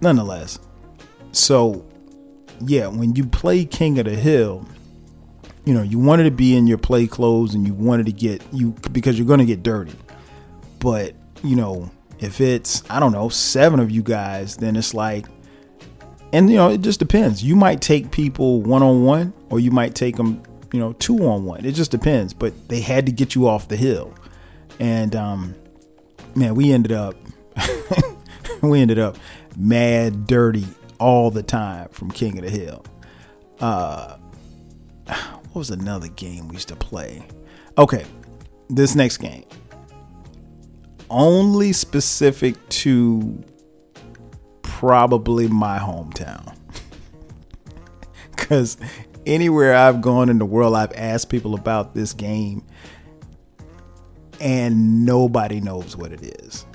nonetheless, 0.00 0.58
so 1.32 1.86
yeah, 2.62 2.86
when 2.86 3.14
you 3.14 3.26
play 3.26 3.66
King 3.66 3.98
of 3.98 4.06
the 4.06 4.16
Hill, 4.16 4.66
you 5.66 5.74
know, 5.74 5.82
you 5.82 5.98
wanted 5.98 6.24
to 6.24 6.30
be 6.30 6.56
in 6.56 6.66
your 6.66 6.78
play 6.78 7.06
clothes 7.06 7.54
and 7.54 7.66
you 7.66 7.74
wanted 7.74 8.06
to 8.06 8.12
get 8.12 8.42
you 8.52 8.70
because 8.92 9.18
you're 9.18 9.26
going 9.26 9.40
to 9.40 9.44
get 9.44 9.64
dirty. 9.64 9.94
But, 10.78 11.14
you 11.42 11.56
know, 11.56 11.90
if 12.20 12.40
it's, 12.40 12.88
I 12.88 13.00
don't 13.00 13.12
know, 13.12 13.28
seven 13.28 13.80
of 13.80 13.90
you 13.90 14.02
guys, 14.02 14.56
then 14.56 14.76
it's 14.76 14.94
like, 14.94 15.26
and, 16.32 16.48
you 16.48 16.56
know, 16.56 16.70
it 16.70 16.82
just 16.82 17.00
depends. 17.00 17.42
You 17.42 17.56
might 17.56 17.80
take 17.80 18.12
people 18.12 18.62
one 18.62 18.82
on 18.82 19.04
one 19.04 19.32
or 19.50 19.58
you 19.58 19.72
might 19.72 19.96
take 19.96 20.16
them, 20.16 20.40
you 20.72 20.78
know, 20.78 20.92
two 20.94 21.26
on 21.26 21.44
one. 21.44 21.64
It 21.64 21.72
just 21.72 21.90
depends. 21.90 22.32
But 22.32 22.68
they 22.68 22.80
had 22.80 23.04
to 23.06 23.12
get 23.12 23.34
you 23.34 23.48
off 23.48 23.66
the 23.66 23.76
hill. 23.76 24.14
And 24.78 25.16
um, 25.16 25.54
man, 26.36 26.54
we 26.54 26.72
ended 26.72 26.92
up 26.92 27.16
we 28.62 28.80
ended 28.80 29.00
up 29.00 29.18
mad 29.56 30.28
dirty 30.28 30.66
all 31.00 31.30
the 31.30 31.42
time 31.42 31.88
from 31.88 32.10
King 32.10 32.38
of 32.38 32.44
the 32.44 32.50
Hill. 32.50 32.84
Uh, 33.58 34.18
what 35.56 35.60
was 35.60 35.70
another 35.70 36.08
game 36.08 36.48
we 36.48 36.56
used 36.56 36.68
to 36.68 36.76
play? 36.76 37.26
Okay, 37.78 38.04
this 38.68 38.94
next 38.94 39.16
game 39.16 39.42
only 41.08 41.72
specific 41.72 42.56
to 42.68 43.42
probably 44.60 45.48
my 45.48 45.78
hometown. 45.78 46.54
Because 48.32 48.76
anywhere 49.24 49.74
I've 49.74 50.02
gone 50.02 50.28
in 50.28 50.38
the 50.38 50.44
world, 50.44 50.76
I've 50.76 50.92
asked 50.92 51.30
people 51.30 51.54
about 51.54 51.94
this 51.94 52.12
game, 52.12 52.62
and 54.40 55.04
nobody 55.06 55.60
knows 55.60 55.96
what 55.96 56.12
it 56.12 56.22
is. 56.44 56.66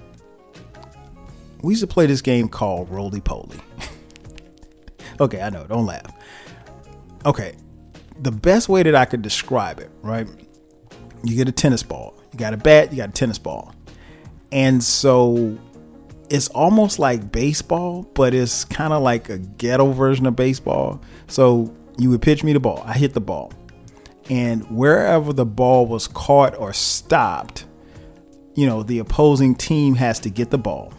We 1.62 1.74
used 1.74 1.82
to 1.82 1.88
play 1.88 2.08
this 2.08 2.22
game 2.22 2.50
called 2.50 2.90
Roly 2.90 3.22
Poly. 3.22 3.60
okay, 5.22 5.40
I 5.40 5.50
know, 5.52 5.66
don't 5.66 5.86
laugh. 5.86 6.12
Okay, 7.26 7.56
the 8.22 8.32
best 8.32 8.70
way 8.70 8.84
that 8.84 8.96
I 8.96 9.06
could 9.06 9.22
describe 9.22 9.80
it, 9.80 9.90
right? 10.02 10.28
You 11.24 11.36
get 11.36 11.48
a 11.48 11.52
tennis 11.52 11.84
ball, 11.84 12.16
you 12.32 12.40
got 12.40 12.54
a 12.54 12.58
bat, 12.58 12.92
you 12.92 12.98
got 12.98 13.10
a 13.10 13.12
tennis 13.12 13.38
ball. 13.38 13.74
And 14.52 14.84
so 14.84 15.58
it's 16.30 16.48
almost 16.50 17.00
like 17.00 17.32
baseball, 17.32 18.04
but 18.14 18.34
it's 18.34 18.66
kind 18.66 18.94
of 18.94 19.02
like 19.02 19.30
a 19.30 19.38
ghetto 19.38 19.92
version 19.92 20.26
of 20.26 20.36
baseball. 20.36 21.02
So 21.28 21.74
you 21.98 22.10
would 22.10 22.22
pitch 22.22 22.44
me 22.44 22.54
the 22.54 22.60
ball, 22.60 22.84
I 22.86 22.94
hit 22.94 23.14
the 23.14 23.22
ball. 23.22 23.52
And 24.30 24.64
wherever 24.70 25.34
the 25.34 25.46
ball 25.46 25.86
was 25.86 26.08
caught 26.08 26.58
or 26.58 26.74
stopped, 26.74 27.66
you 28.56 28.66
know, 28.66 28.84
the 28.84 29.00
opposing 29.00 29.56
team 29.56 29.96
has 29.96 30.20
to 30.22 30.30
get 30.30 30.52
the 30.52 30.58
ball 30.58 30.94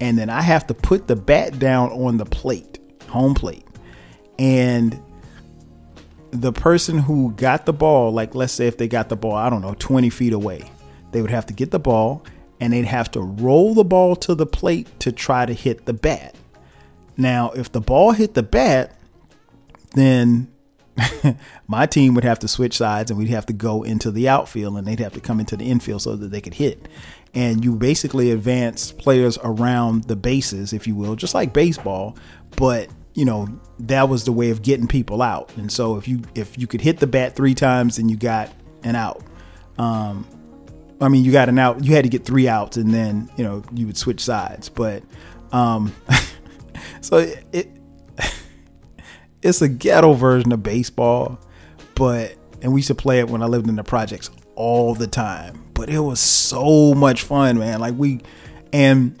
and 0.00 0.18
then 0.18 0.30
I 0.30 0.40
have 0.40 0.66
to 0.68 0.74
put 0.74 1.06
the 1.06 1.16
bat 1.16 1.58
down 1.58 1.90
on 1.92 2.16
the 2.16 2.24
plate, 2.24 2.78
home 3.08 3.34
plate. 3.34 3.66
And 4.38 5.00
the 6.30 6.52
person 6.52 6.98
who 6.98 7.32
got 7.32 7.66
the 7.66 7.72
ball, 7.72 8.12
like 8.12 8.34
let's 8.34 8.52
say 8.52 8.66
if 8.66 8.76
they 8.76 8.88
got 8.88 9.08
the 9.08 9.16
ball, 9.16 9.34
I 9.34 9.50
don't 9.50 9.62
know, 9.62 9.74
20 9.78 10.10
feet 10.10 10.32
away, 10.32 10.70
they 11.12 11.22
would 11.22 11.30
have 11.30 11.46
to 11.46 11.52
get 11.52 11.70
the 11.70 11.78
ball 11.78 12.24
and 12.60 12.72
they'd 12.72 12.84
have 12.84 13.10
to 13.12 13.20
roll 13.20 13.74
the 13.74 13.84
ball 13.84 14.14
to 14.16 14.34
the 14.34 14.46
plate 14.46 14.88
to 15.00 15.12
try 15.12 15.46
to 15.46 15.52
hit 15.52 15.86
the 15.86 15.92
bat. 15.92 16.34
Now, 17.16 17.50
if 17.50 17.72
the 17.72 17.80
ball 17.80 18.12
hit 18.12 18.34
the 18.34 18.42
bat, 18.42 18.96
then 19.94 20.50
my 21.66 21.86
team 21.86 22.14
would 22.14 22.24
have 22.24 22.38
to 22.40 22.48
switch 22.48 22.76
sides 22.76 23.10
and 23.10 23.18
we'd 23.18 23.30
have 23.30 23.46
to 23.46 23.52
go 23.52 23.82
into 23.82 24.10
the 24.10 24.28
outfield 24.28 24.76
and 24.76 24.86
they'd 24.86 25.00
have 25.00 25.14
to 25.14 25.20
come 25.20 25.40
into 25.40 25.56
the 25.56 25.64
infield 25.64 26.02
so 26.02 26.16
that 26.16 26.28
they 26.28 26.40
could 26.40 26.54
hit 26.54 26.88
and 27.34 27.64
you 27.64 27.76
basically 27.76 28.30
advance 28.30 28.92
players 28.92 29.38
around 29.42 30.04
the 30.04 30.16
bases, 30.16 30.72
if 30.72 30.86
you 30.86 30.94
will, 30.94 31.14
just 31.14 31.34
like 31.34 31.52
baseball. 31.52 32.16
But 32.56 32.88
you 33.14 33.24
know 33.24 33.48
that 33.80 34.08
was 34.08 34.24
the 34.24 34.32
way 34.32 34.50
of 34.50 34.62
getting 34.62 34.86
people 34.86 35.22
out. 35.22 35.54
And 35.56 35.70
so 35.70 35.96
if 35.96 36.08
you 36.08 36.22
if 36.34 36.58
you 36.58 36.66
could 36.66 36.80
hit 36.80 36.98
the 36.98 37.06
bat 37.06 37.36
three 37.36 37.54
times, 37.54 37.96
then 37.96 38.08
you 38.08 38.16
got 38.16 38.50
an 38.82 38.96
out. 38.96 39.22
Um, 39.78 40.26
I 41.00 41.08
mean, 41.08 41.24
you 41.24 41.32
got 41.32 41.48
an 41.48 41.58
out. 41.58 41.84
You 41.84 41.94
had 41.94 42.04
to 42.04 42.10
get 42.10 42.24
three 42.24 42.48
outs, 42.48 42.76
and 42.76 42.92
then 42.92 43.30
you 43.36 43.44
know 43.44 43.62
you 43.72 43.86
would 43.86 43.96
switch 43.96 44.20
sides. 44.20 44.68
But 44.68 45.02
um, 45.52 45.94
so 47.00 47.18
it, 47.18 47.44
it 47.52 47.70
it's 49.42 49.62
a 49.62 49.68
ghetto 49.68 50.12
version 50.12 50.52
of 50.52 50.62
baseball, 50.62 51.40
but 51.94 52.34
and 52.62 52.72
we 52.72 52.80
used 52.80 52.88
to 52.88 52.94
play 52.94 53.20
it 53.20 53.28
when 53.28 53.42
I 53.42 53.46
lived 53.46 53.68
in 53.68 53.76
the 53.76 53.84
projects 53.84 54.30
all 54.54 54.94
the 54.94 55.06
time 55.06 55.60
but 55.80 55.88
it 55.88 56.00
was 56.00 56.20
so 56.20 56.92
much 56.92 57.22
fun, 57.22 57.58
man. 57.58 57.80
Like 57.80 57.94
we, 57.96 58.20
and 58.70 59.18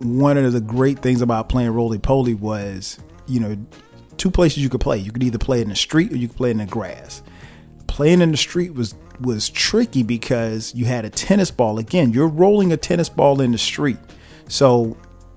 one 0.00 0.36
of 0.36 0.52
the 0.52 0.60
great 0.60 0.98
things 0.98 1.22
about 1.22 1.48
playing 1.48 1.70
roly 1.70 1.98
poly 1.98 2.34
was, 2.34 2.98
you 3.28 3.40
know, 3.40 3.56
two 4.16 4.30
places 4.30 4.62
you 4.62 4.68
could 4.68 4.80
play. 4.80 4.98
You 4.98 5.12
could 5.12 5.22
either 5.22 5.38
play 5.38 5.62
in 5.62 5.68
the 5.68 5.76
street 5.76 6.12
or 6.12 6.16
you 6.16 6.28
could 6.28 6.36
play 6.36 6.50
in 6.50 6.58
the 6.58 6.66
grass. 6.66 7.22
Playing 7.86 8.20
in 8.20 8.30
the 8.30 8.36
street 8.36 8.74
was 8.74 8.94
was 9.20 9.48
tricky 9.50 10.02
because 10.02 10.72
you 10.74 10.84
had 10.84 11.04
a 11.04 11.10
tennis 11.10 11.50
ball. 11.50 11.78
Again, 11.78 12.12
you're 12.12 12.28
rolling 12.28 12.72
a 12.72 12.76
tennis 12.76 13.08
ball 13.08 13.40
in 13.40 13.52
the 13.52 13.58
street. 13.58 13.98
So 14.48 14.96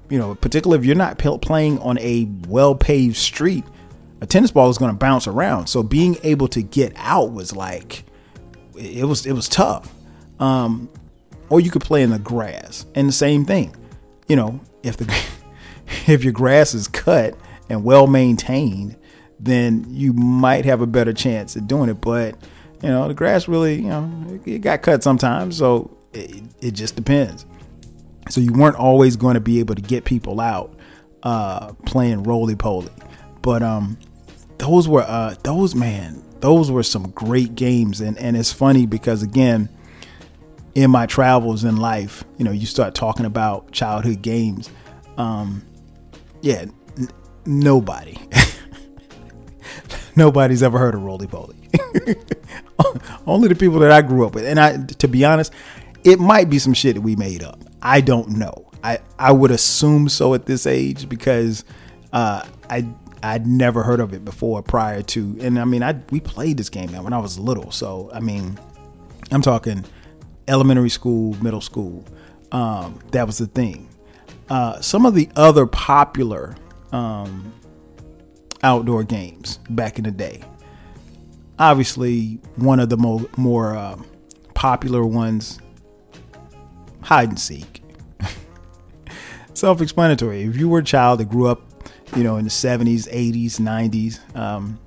you 0.10 0.20
know, 0.20 0.36
particularly 0.36 0.80
if 0.80 0.86
you're 0.86 0.96
not 0.96 1.18
playing 1.18 1.80
on 1.80 1.98
a 2.00 2.26
well 2.48 2.76
paved 2.76 3.16
street, 3.16 3.64
a 4.20 4.26
tennis 4.26 4.52
ball 4.52 4.70
is 4.70 4.78
going 4.78 4.92
to 4.92 4.98
bounce 4.98 5.26
around. 5.26 5.68
So 5.68 5.84
being 5.84 6.18
able 6.24 6.50
to 6.50 6.62
get 6.62 6.92
out 6.98 7.32
was 7.32 7.56
like, 7.56 8.04
it 8.78 9.06
was 9.06 9.26
it 9.26 9.34
was 9.34 9.48
tough. 9.48 9.94
Um, 10.40 10.90
or 11.50 11.60
you 11.60 11.72
could 11.72 11.82
play 11.82 12.02
in 12.02 12.10
the 12.10 12.20
grass, 12.20 12.86
and 12.96 13.08
the 13.08 13.14
same 13.14 13.46
thing. 13.46 13.76
You 14.28 14.36
know, 14.36 14.60
if 14.84 14.98
the 14.98 15.06
if 16.08 16.24
your 16.24 16.34
grass 16.34 16.74
is 16.74 16.88
cut 16.88 17.36
and 17.72 17.84
well 17.84 18.06
maintained, 18.06 18.98
then 19.40 19.86
you 19.90 20.14
might 20.14 20.66
have 20.66 20.82
a 20.82 20.88
better 20.88 21.14
chance 21.14 21.56
at 21.56 21.68
doing 21.68 21.90
it. 21.90 22.02
But 22.02 22.36
you 22.84 22.90
know, 22.90 23.08
the 23.08 23.14
grass 23.14 23.48
really, 23.48 23.76
you 23.76 23.90
know, 23.90 24.42
it 24.46 24.60
got 24.60 24.82
cut 24.82 25.04
sometimes, 25.04 25.58
so 25.58 25.98
it, 26.14 26.44
it 26.60 26.72
just 26.72 26.96
depends. 26.96 27.46
So 28.30 28.42
you 28.42 28.54
weren't 28.54 28.76
always 28.76 29.16
going 29.16 29.36
to 29.36 29.40
be 29.40 29.60
able 29.60 29.76
to 29.76 29.82
get 29.82 30.06
people 30.06 30.40
out 30.40 30.76
uh, 31.24 31.74
playing 31.86 32.24
roly 32.24 32.56
poly, 32.56 32.92
but 33.42 33.64
um, 33.64 33.98
those 34.58 34.88
were 34.88 35.04
uh, 35.08 35.36
those 35.44 35.76
man, 35.76 36.24
those 36.40 36.70
were 36.70 36.84
some 36.84 37.10
great 37.12 37.56
games, 37.56 38.02
and 38.02 38.18
and 38.18 38.36
it's 38.36 38.52
funny 38.52 38.86
because 38.86 39.24
again, 39.24 39.70
in 40.76 40.92
my 40.92 41.06
travels 41.06 41.64
in 41.64 41.78
life, 41.78 42.24
you 42.38 42.46
know, 42.46 42.52
you 42.52 42.66
start 42.66 42.96
talking 42.96 43.26
about 43.26 43.72
childhood 43.72 44.22
games. 44.22 44.70
Um, 45.18 45.64
yeah, 46.42 46.66
nobody, 47.46 48.18
nobody's 50.16 50.64
ever 50.64 50.78
heard 50.78 50.96
of 50.96 51.04
roly 51.04 51.28
poly. 51.28 51.56
Only 53.28 53.48
the 53.48 53.56
people 53.56 53.80
that 53.80 53.92
I 53.92 54.02
grew 54.02 54.26
up 54.26 54.36
with, 54.36 54.46
and 54.46 54.60
I, 54.60 54.78
to 54.78 55.08
be 55.08 55.24
honest, 55.26 55.54
it 56.04 56.20
might 56.20 56.50
be 56.50 56.60
some 56.60 56.74
shit 56.74 56.96
that 56.96 57.02
we 57.02 57.16
made 57.16 57.44
up. 57.44 57.60
I 57.82 58.02
don't 58.02 58.30
know. 58.30 58.72
I 58.84 59.00
I 59.20 59.32
would 59.32 59.52
assume 59.52 60.10
so 60.10 60.34
at 60.34 60.46
this 60.46 60.66
age 60.66 61.08
because 61.08 61.64
uh, 62.14 62.46
I 62.70 62.88
I'd 63.24 63.46
never 63.46 63.84
heard 63.84 64.00
of 64.00 64.14
it 64.14 64.26
before 64.26 64.62
prior 64.64 65.02
to, 65.04 65.38
and 65.42 65.60
I 65.60 65.66
mean 65.66 65.84
I 65.84 66.00
we 66.10 66.20
played 66.20 66.58
this 66.58 66.70
game 66.70 66.92
man 66.92 67.04
when 67.04 67.14
I 67.14 67.20
was 67.20 67.38
little. 67.38 67.72
So 67.72 68.10
I 68.14 68.20
mean, 68.20 68.60
I'm 69.32 69.42
talking 69.42 69.86
elementary 70.48 70.90
school, 70.90 71.36
middle 71.42 71.62
school. 71.62 72.04
Um, 72.52 73.00
that 73.12 73.28
was 73.28 73.38
the 73.38 73.48
thing. 73.48 73.88
Uh, 74.50 74.82
some 74.82 75.06
of 75.06 75.16
the 75.16 75.30
other 75.36 75.66
popular 75.66 76.56
um, 76.92 77.54
outdoor 78.64 79.04
games 79.04 79.60
back 79.70 79.98
in 79.98 80.04
the 80.04 80.12
day. 80.12 80.42
Obviously, 81.60 82.40
one 82.56 82.80
of 82.80 82.90
the 82.90 82.98
mo- 82.98 83.30
more 83.38 83.76
uh, 83.76 84.00
popular 84.54 85.06
ones, 85.06 85.60
hide 87.02 87.30
and 87.30 87.40
seek. 87.40 87.84
Self-explanatory. 89.54 90.44
If 90.44 90.58
you 90.58 90.70
were 90.70 90.80
a 90.80 90.84
child 90.84 91.20
that 91.20 91.30
grew 91.30 91.48
up, 91.48 91.62
you 92.16 92.24
know, 92.24 92.38
in 92.38 92.46
the 92.46 92.50
'70s, 92.50 93.08
'80s, 93.12 93.60
'90s, 93.60 94.36
um, 94.36 94.80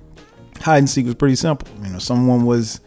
hide 0.59 0.79
and 0.79 0.89
seek 0.89 1.05
was 1.05 1.15
pretty 1.15 1.35
simple. 1.35 1.67
You 1.83 1.91
know, 1.91 1.99
someone 1.99 2.45
was 2.45 2.81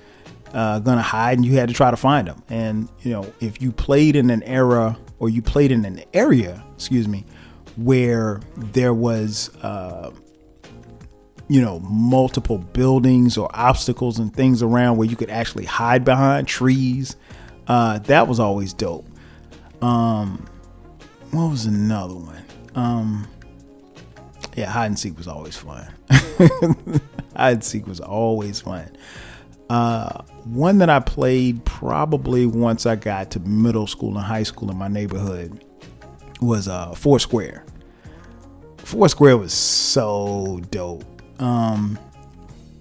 uh, 0.52 0.80
gonna 0.80 1.02
hide, 1.02 1.38
and 1.38 1.46
you 1.46 1.54
had 1.54 1.68
to 1.68 1.74
try 1.74 1.90
to 1.90 1.96
find 1.96 2.28
them. 2.28 2.42
And 2.48 2.88
you 3.02 3.12
know, 3.12 3.32
if 3.40 3.62
you 3.62 3.72
played 3.72 4.16
in 4.16 4.30
an 4.30 4.42
era 4.42 4.98
or 5.18 5.28
you 5.28 5.42
played 5.42 5.72
in 5.72 5.84
an 5.84 6.02
area, 6.12 6.62
excuse 6.74 7.08
me, 7.08 7.24
where 7.78 8.40
there 8.56 8.92
was, 8.92 9.54
uh, 9.62 10.10
you 11.48 11.60
know, 11.60 11.78
multiple 11.80 12.58
buildings 12.58 13.38
or 13.38 13.48
obstacles 13.54 14.18
and 14.18 14.34
things 14.34 14.62
around 14.62 14.96
where 14.96 15.08
you 15.08 15.16
could 15.16 15.30
actually 15.30 15.64
hide 15.64 16.04
behind 16.04 16.48
trees, 16.48 17.16
uh, 17.68 17.98
that 18.00 18.26
was 18.26 18.40
always 18.40 18.72
dope. 18.72 19.06
Um, 19.80 20.44
what 21.30 21.50
was 21.50 21.66
another 21.66 22.14
one? 22.14 22.44
Um, 22.74 23.28
yeah, 24.56 24.66
hide 24.70 24.86
and 24.86 24.98
seek 24.98 25.16
was 25.16 25.28
always 25.28 25.56
fun. 25.56 25.88
hide 26.10 27.02
and 27.36 27.64
seek 27.64 27.86
was 27.86 28.00
always 28.00 28.60
fun. 28.60 28.90
Uh, 29.70 30.22
one 30.44 30.78
that 30.78 30.90
I 30.90 30.98
played 30.98 31.64
probably 31.64 32.46
once 32.46 32.86
I 32.86 32.96
got 32.96 33.30
to 33.32 33.40
middle 33.40 33.86
school 33.86 34.16
and 34.16 34.26
high 34.26 34.42
school 34.42 34.70
in 34.70 34.76
my 34.76 34.88
neighborhood 34.88 35.64
was 36.40 36.68
uh, 36.68 36.92
Foursquare. 36.94 37.64
Foursquare 38.88 39.36
was 39.36 39.52
so 39.52 40.60
dope. 40.70 41.04
Um, 41.40 41.98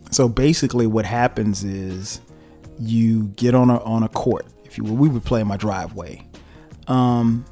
so 0.10 0.30
basically, 0.30 0.88
what 0.88 1.06
happens 1.06 1.64
is 1.64 2.22
you 2.80 3.26
get 3.36 3.54
on 3.54 3.70
a 3.70 3.80
on 3.84 4.04
a 4.04 4.10
court. 4.10 4.46
If 4.64 4.78
you 4.78 4.86
we 4.86 5.10
would 5.10 5.26
play 5.26 5.42
in 5.42 5.48
my 5.48 5.58
driveway, 5.58 6.26
um, 6.88 7.44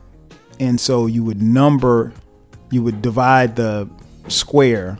and 0.59 0.79
so 0.79 1.05
you 1.05 1.23
would 1.23 1.41
number, 1.41 2.13
you 2.71 2.81
would 2.81 3.01
divide 3.01 3.57
the 3.57 3.89
square 4.29 4.97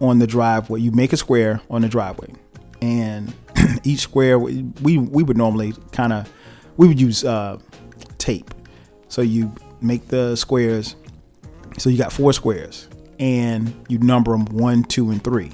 on 0.00 0.18
the 0.18 0.26
driveway. 0.26 0.80
You 0.80 0.90
make 0.90 1.12
a 1.12 1.18
square 1.18 1.60
on 1.68 1.82
the 1.82 1.88
driveway 1.88 2.32
and 2.80 3.34
each 3.84 4.00
square 4.00 4.38
we 4.38 4.62
we 4.98 5.22
would 5.22 5.36
normally 5.36 5.74
kind 5.92 6.12
of 6.12 6.32
we 6.76 6.88
would 6.88 7.00
use 7.00 7.24
uh, 7.24 7.58
tape. 8.18 8.54
So 9.08 9.22
you 9.22 9.54
make 9.80 10.08
the 10.08 10.34
squares. 10.36 10.96
So 11.78 11.90
you 11.90 11.98
got 11.98 12.12
four 12.12 12.32
squares, 12.32 12.88
and 13.18 13.74
you 13.88 13.98
number 13.98 14.32
them 14.32 14.44
one, 14.46 14.84
two, 14.84 15.10
and 15.10 15.22
three. 15.22 15.52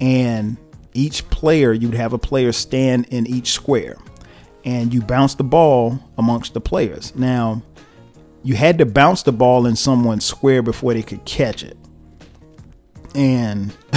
And 0.00 0.56
each 0.94 1.28
player, 1.30 1.72
you'd 1.72 1.94
have 1.94 2.12
a 2.12 2.18
player 2.18 2.52
stand 2.52 3.06
in 3.06 3.26
each 3.26 3.52
square, 3.52 3.96
and 4.64 4.92
you 4.92 5.00
bounce 5.00 5.34
the 5.34 5.44
ball 5.44 5.98
amongst 6.18 6.54
the 6.54 6.60
players. 6.60 7.14
Now, 7.14 7.62
you 8.42 8.54
had 8.54 8.78
to 8.78 8.86
bounce 8.86 9.22
the 9.22 9.32
ball 9.32 9.66
in 9.66 9.76
someone's 9.76 10.24
square 10.24 10.62
before 10.62 10.94
they 10.94 11.02
could 11.02 11.24
catch 11.24 11.62
it. 11.62 11.76
And 13.14 13.74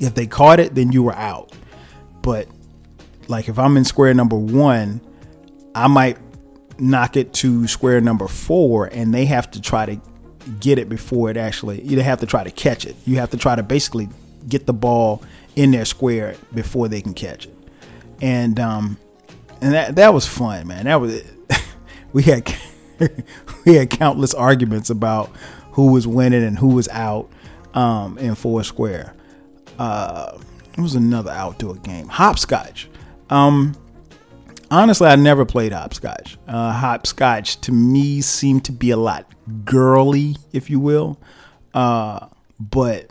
if 0.00 0.14
they 0.14 0.26
caught 0.26 0.60
it, 0.60 0.74
then 0.74 0.92
you 0.92 1.02
were 1.02 1.14
out. 1.14 1.52
But 2.22 2.48
like 3.28 3.48
if 3.48 3.58
I'm 3.58 3.76
in 3.76 3.84
square 3.84 4.12
number 4.14 4.36
one, 4.36 5.00
I 5.74 5.88
might 5.88 6.18
knock 6.78 7.16
it 7.16 7.32
to 7.34 7.66
square 7.66 8.00
number 8.00 8.28
four, 8.28 8.86
and 8.86 9.12
they 9.14 9.24
have 9.26 9.50
to 9.52 9.60
try 9.60 9.86
to 9.86 10.00
get 10.60 10.78
it 10.78 10.88
before 10.88 11.30
it 11.30 11.36
actually. 11.36 11.82
You 11.82 12.00
have 12.00 12.20
to 12.20 12.26
try 12.26 12.44
to 12.44 12.50
catch 12.50 12.84
it. 12.84 12.96
You 13.06 13.16
have 13.16 13.30
to 13.30 13.36
try 13.36 13.56
to 13.56 13.62
basically 13.62 14.08
get 14.48 14.66
the 14.66 14.72
ball 14.72 15.22
in 15.56 15.70
their 15.70 15.84
square 15.84 16.36
before 16.54 16.88
they 16.88 17.00
can 17.00 17.14
catch 17.14 17.46
it. 17.46 17.56
And 18.20 18.58
um, 18.60 18.98
and 19.60 19.74
that 19.74 19.96
that 19.96 20.14
was 20.14 20.26
fun, 20.26 20.66
man. 20.66 20.84
That 20.84 21.00
was 21.00 21.22
we 22.12 22.22
had 22.22 22.54
we 23.66 23.74
had 23.74 23.90
countless 23.90 24.34
arguments 24.34 24.90
about 24.90 25.30
who 25.72 25.92
was 25.92 26.06
winning 26.06 26.44
and 26.44 26.58
who 26.58 26.68
was 26.68 26.88
out 26.88 27.28
um, 27.74 28.18
in 28.18 28.34
Foursquare 28.34 29.14
uh, 29.78 30.38
it 30.76 30.80
was 30.80 30.94
another 30.94 31.30
outdoor 31.30 31.76
game, 31.76 32.08
hopscotch. 32.08 32.88
Um, 33.30 33.74
honestly, 34.70 35.08
I 35.08 35.16
never 35.16 35.44
played 35.44 35.72
hopscotch. 35.72 36.38
Uh, 36.46 36.72
hopscotch 36.72 37.60
to 37.62 37.72
me 37.72 38.20
seemed 38.20 38.64
to 38.66 38.72
be 38.72 38.90
a 38.90 38.96
lot 38.96 39.26
girly, 39.64 40.36
if 40.52 40.70
you 40.70 40.80
will. 40.80 41.18
Uh, 41.72 42.28
but 42.58 43.10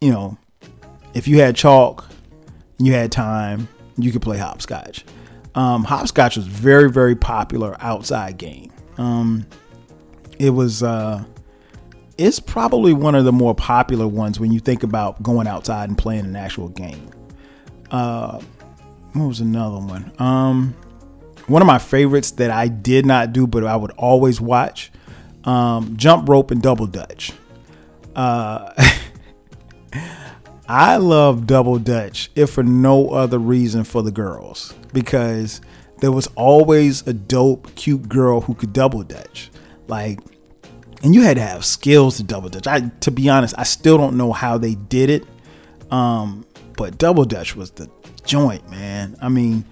you 0.00 0.10
know, 0.10 0.36
if 1.14 1.26
you 1.28 1.40
had 1.40 1.56
chalk, 1.56 2.08
you 2.78 2.92
had 2.92 3.10
time, 3.12 3.68
you 3.96 4.12
could 4.12 4.22
play 4.22 4.38
hopscotch. 4.38 5.04
Um, 5.54 5.84
hopscotch 5.84 6.36
was 6.36 6.46
very, 6.46 6.90
very 6.90 7.16
popular 7.16 7.76
outside 7.80 8.36
game. 8.36 8.70
Um, 8.98 9.46
it 10.38 10.50
was 10.50 10.82
uh, 10.82 11.24
it's 12.18 12.40
probably 12.40 12.92
one 12.92 13.14
of 13.14 13.24
the 13.24 13.32
more 13.32 13.54
popular 13.54 14.06
ones 14.06 14.38
when 14.38 14.52
you 14.52 14.60
think 14.60 14.82
about 14.82 15.22
going 15.22 15.46
outside 15.46 15.88
and 15.88 15.96
playing 15.96 16.24
an 16.26 16.36
actual 16.36 16.68
game. 16.68 17.10
Uh, 17.90 18.40
what 19.18 19.28
was 19.28 19.40
another 19.40 19.78
one? 19.78 20.12
Um, 20.18 20.74
one 21.46 21.62
of 21.62 21.66
my 21.66 21.78
favorites 21.78 22.32
that 22.32 22.50
I 22.50 22.68
did 22.68 23.06
not 23.06 23.32
do, 23.32 23.46
but 23.46 23.64
I 23.64 23.76
would 23.76 23.92
always 23.92 24.40
watch 24.40 24.90
um, 25.44 25.96
jump 25.96 26.28
rope 26.28 26.50
and 26.50 26.60
double 26.60 26.86
dutch. 26.86 27.32
Uh, 28.14 28.72
I 30.68 30.96
love 30.96 31.46
double 31.46 31.78
dutch, 31.78 32.30
if 32.34 32.50
for 32.50 32.64
no 32.64 33.10
other 33.10 33.38
reason 33.38 33.84
for 33.84 34.02
the 34.02 34.10
girls, 34.10 34.74
because 34.92 35.60
there 36.00 36.10
was 36.10 36.26
always 36.34 37.06
a 37.06 37.12
dope, 37.12 37.72
cute 37.76 38.08
girl 38.08 38.40
who 38.40 38.54
could 38.54 38.72
double 38.72 39.04
dutch. 39.04 39.50
Like, 39.86 40.18
and 41.04 41.14
you 41.14 41.22
had 41.22 41.36
to 41.36 41.42
have 41.42 41.64
skills 41.64 42.16
to 42.16 42.24
double 42.24 42.48
dutch. 42.48 42.66
I, 42.66 42.80
to 43.00 43.12
be 43.12 43.28
honest, 43.28 43.54
I 43.56 43.62
still 43.62 43.96
don't 43.96 44.16
know 44.16 44.32
how 44.32 44.58
they 44.58 44.74
did 44.74 45.08
it. 45.08 45.24
Um, 45.92 46.44
but 46.76 46.98
double 46.98 47.24
dutch 47.24 47.54
was 47.54 47.70
the 47.70 47.88
joint, 48.26 48.68
man. 48.70 49.16
I 49.20 49.28
mean, 49.28 49.64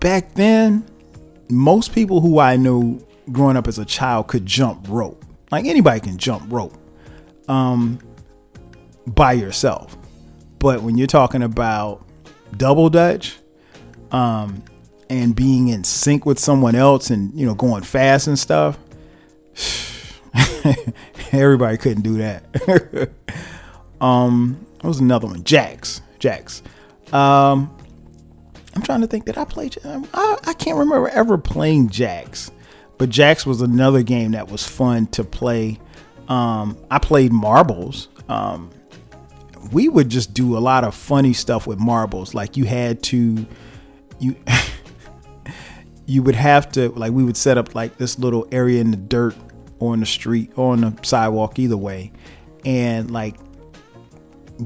back 0.00 0.34
then, 0.34 0.84
most 1.50 1.92
people 1.92 2.20
who 2.20 2.38
I 2.38 2.56
knew 2.56 3.04
growing 3.32 3.56
up 3.56 3.68
as 3.68 3.78
a 3.78 3.84
child 3.84 4.28
could 4.28 4.46
jump 4.46 4.86
rope. 4.88 5.24
Like 5.50 5.66
anybody 5.66 6.00
can 6.00 6.18
jump 6.18 6.50
rope, 6.50 6.76
um, 7.48 7.98
by 9.06 9.32
yourself. 9.32 9.96
But 10.58 10.82
when 10.82 10.96
you're 10.96 11.06
talking 11.06 11.42
about 11.42 12.06
double 12.56 12.90
dutch, 12.90 13.36
um, 14.10 14.62
and 15.08 15.36
being 15.36 15.68
in 15.68 15.84
sync 15.84 16.26
with 16.26 16.38
someone 16.38 16.74
else 16.74 17.10
and 17.10 17.32
you 17.38 17.46
know 17.46 17.54
going 17.54 17.82
fast 17.82 18.26
and 18.26 18.38
stuff 18.38 18.76
Everybody 21.32 21.76
couldn't 21.76 22.02
do 22.02 22.18
that. 22.18 23.10
um, 24.00 24.66
what 24.80 24.88
was 24.88 25.00
another 25.00 25.26
one? 25.26 25.44
Jacks. 25.44 26.02
Jacks. 26.18 26.62
Um, 27.16 27.74
I'm 28.74 28.82
trying 28.82 29.00
to 29.00 29.06
think. 29.06 29.24
Did 29.24 29.38
I 29.38 29.44
play? 29.44 29.70
I, 29.84 30.36
I 30.44 30.52
can't 30.52 30.76
remember 30.76 31.08
ever 31.08 31.38
playing 31.38 31.88
Jacks, 31.88 32.50
but 32.98 33.08
Jacks 33.08 33.46
was 33.46 33.62
another 33.62 34.02
game 34.02 34.32
that 34.32 34.50
was 34.50 34.66
fun 34.66 35.06
to 35.08 35.24
play. 35.24 35.80
Um, 36.28 36.76
I 36.90 36.98
played 36.98 37.32
marbles. 37.32 38.08
Um, 38.28 38.70
we 39.72 39.88
would 39.88 40.10
just 40.10 40.34
do 40.34 40.58
a 40.58 40.60
lot 40.60 40.84
of 40.84 40.94
funny 40.94 41.32
stuff 41.32 41.66
with 41.66 41.78
marbles. 41.78 42.34
Like 42.34 42.58
you 42.58 42.64
had 42.64 43.02
to, 43.04 43.46
you, 44.18 44.36
you 46.06 46.22
would 46.22 46.34
have 46.34 46.70
to 46.72 46.90
like 46.90 47.12
we 47.12 47.24
would 47.24 47.38
set 47.38 47.56
up 47.56 47.74
like 47.74 47.96
this 47.96 48.18
little 48.18 48.46
area 48.52 48.82
in 48.82 48.90
the 48.90 48.98
dirt 48.98 49.34
or 49.78 49.94
in 49.94 50.00
the 50.00 50.06
street 50.06 50.52
or 50.54 50.72
on 50.72 50.82
the 50.82 50.94
sidewalk 51.02 51.58
either 51.58 51.78
way, 51.78 52.12
and 52.66 53.10
like 53.10 53.36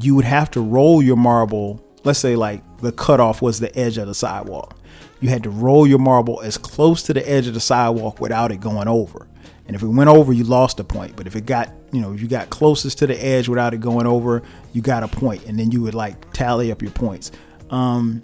you 0.01 0.17
would 0.17 0.25
have 0.25 0.51
to 0.51 0.61
roll 0.61 1.01
your 1.01 1.17
marble. 1.17 1.87
Let's 2.05 2.19
say 2.19 2.37
like 2.37 2.63
the 2.79 2.93
cutoff 2.93 3.43
was 3.43 3.61
the 3.61 3.77
edge 3.79 3.99
of 3.99 4.07
the 4.07 4.15
sidewalk. 4.15 4.77
You 5.21 5.29
had 5.29 5.43
to 5.43 5.51
roll 5.51 5.87
your 5.87 5.99
marble 5.99 6.41
as 6.41 6.57
close 6.57 7.03
to 7.05 7.15
the 7.15 7.29
edge 7.29 7.47
of 7.47 7.55
the 7.55 7.61
sidewalk 7.61 8.21
without 8.21 8.51
it 8.53 8.61
going 8.61 8.89
over. 8.89 9.27
And 9.67 9.77
if 9.77 9.83
it 9.83 9.87
went 9.87 10.09
over, 10.11 10.33
you 10.33 10.45
lost 10.45 10.81
a 10.81 10.85
point. 10.85 11.15
But 11.15 11.27
if 11.27 11.37
it 11.37 11.47
got, 11.47 11.71
you 11.93 12.01
know, 12.01 12.13
you 12.13 12.27
got 12.27 12.51
closest 12.51 12.99
to 12.99 13.07
the 13.07 13.25
edge 13.25 13.49
without 13.49 13.75
it 13.75 13.81
going 13.81 14.07
over, 14.07 14.43
you 14.73 14.83
got 14.83 15.03
a 15.03 15.09
point. 15.09 15.45
And 15.47 15.59
then 15.59 15.71
you 15.71 15.83
would 15.83 15.95
like 15.95 16.33
tally 16.33 16.73
up 16.73 16.83
your 16.83 16.91
points. 16.91 17.31
Um, 17.69 18.23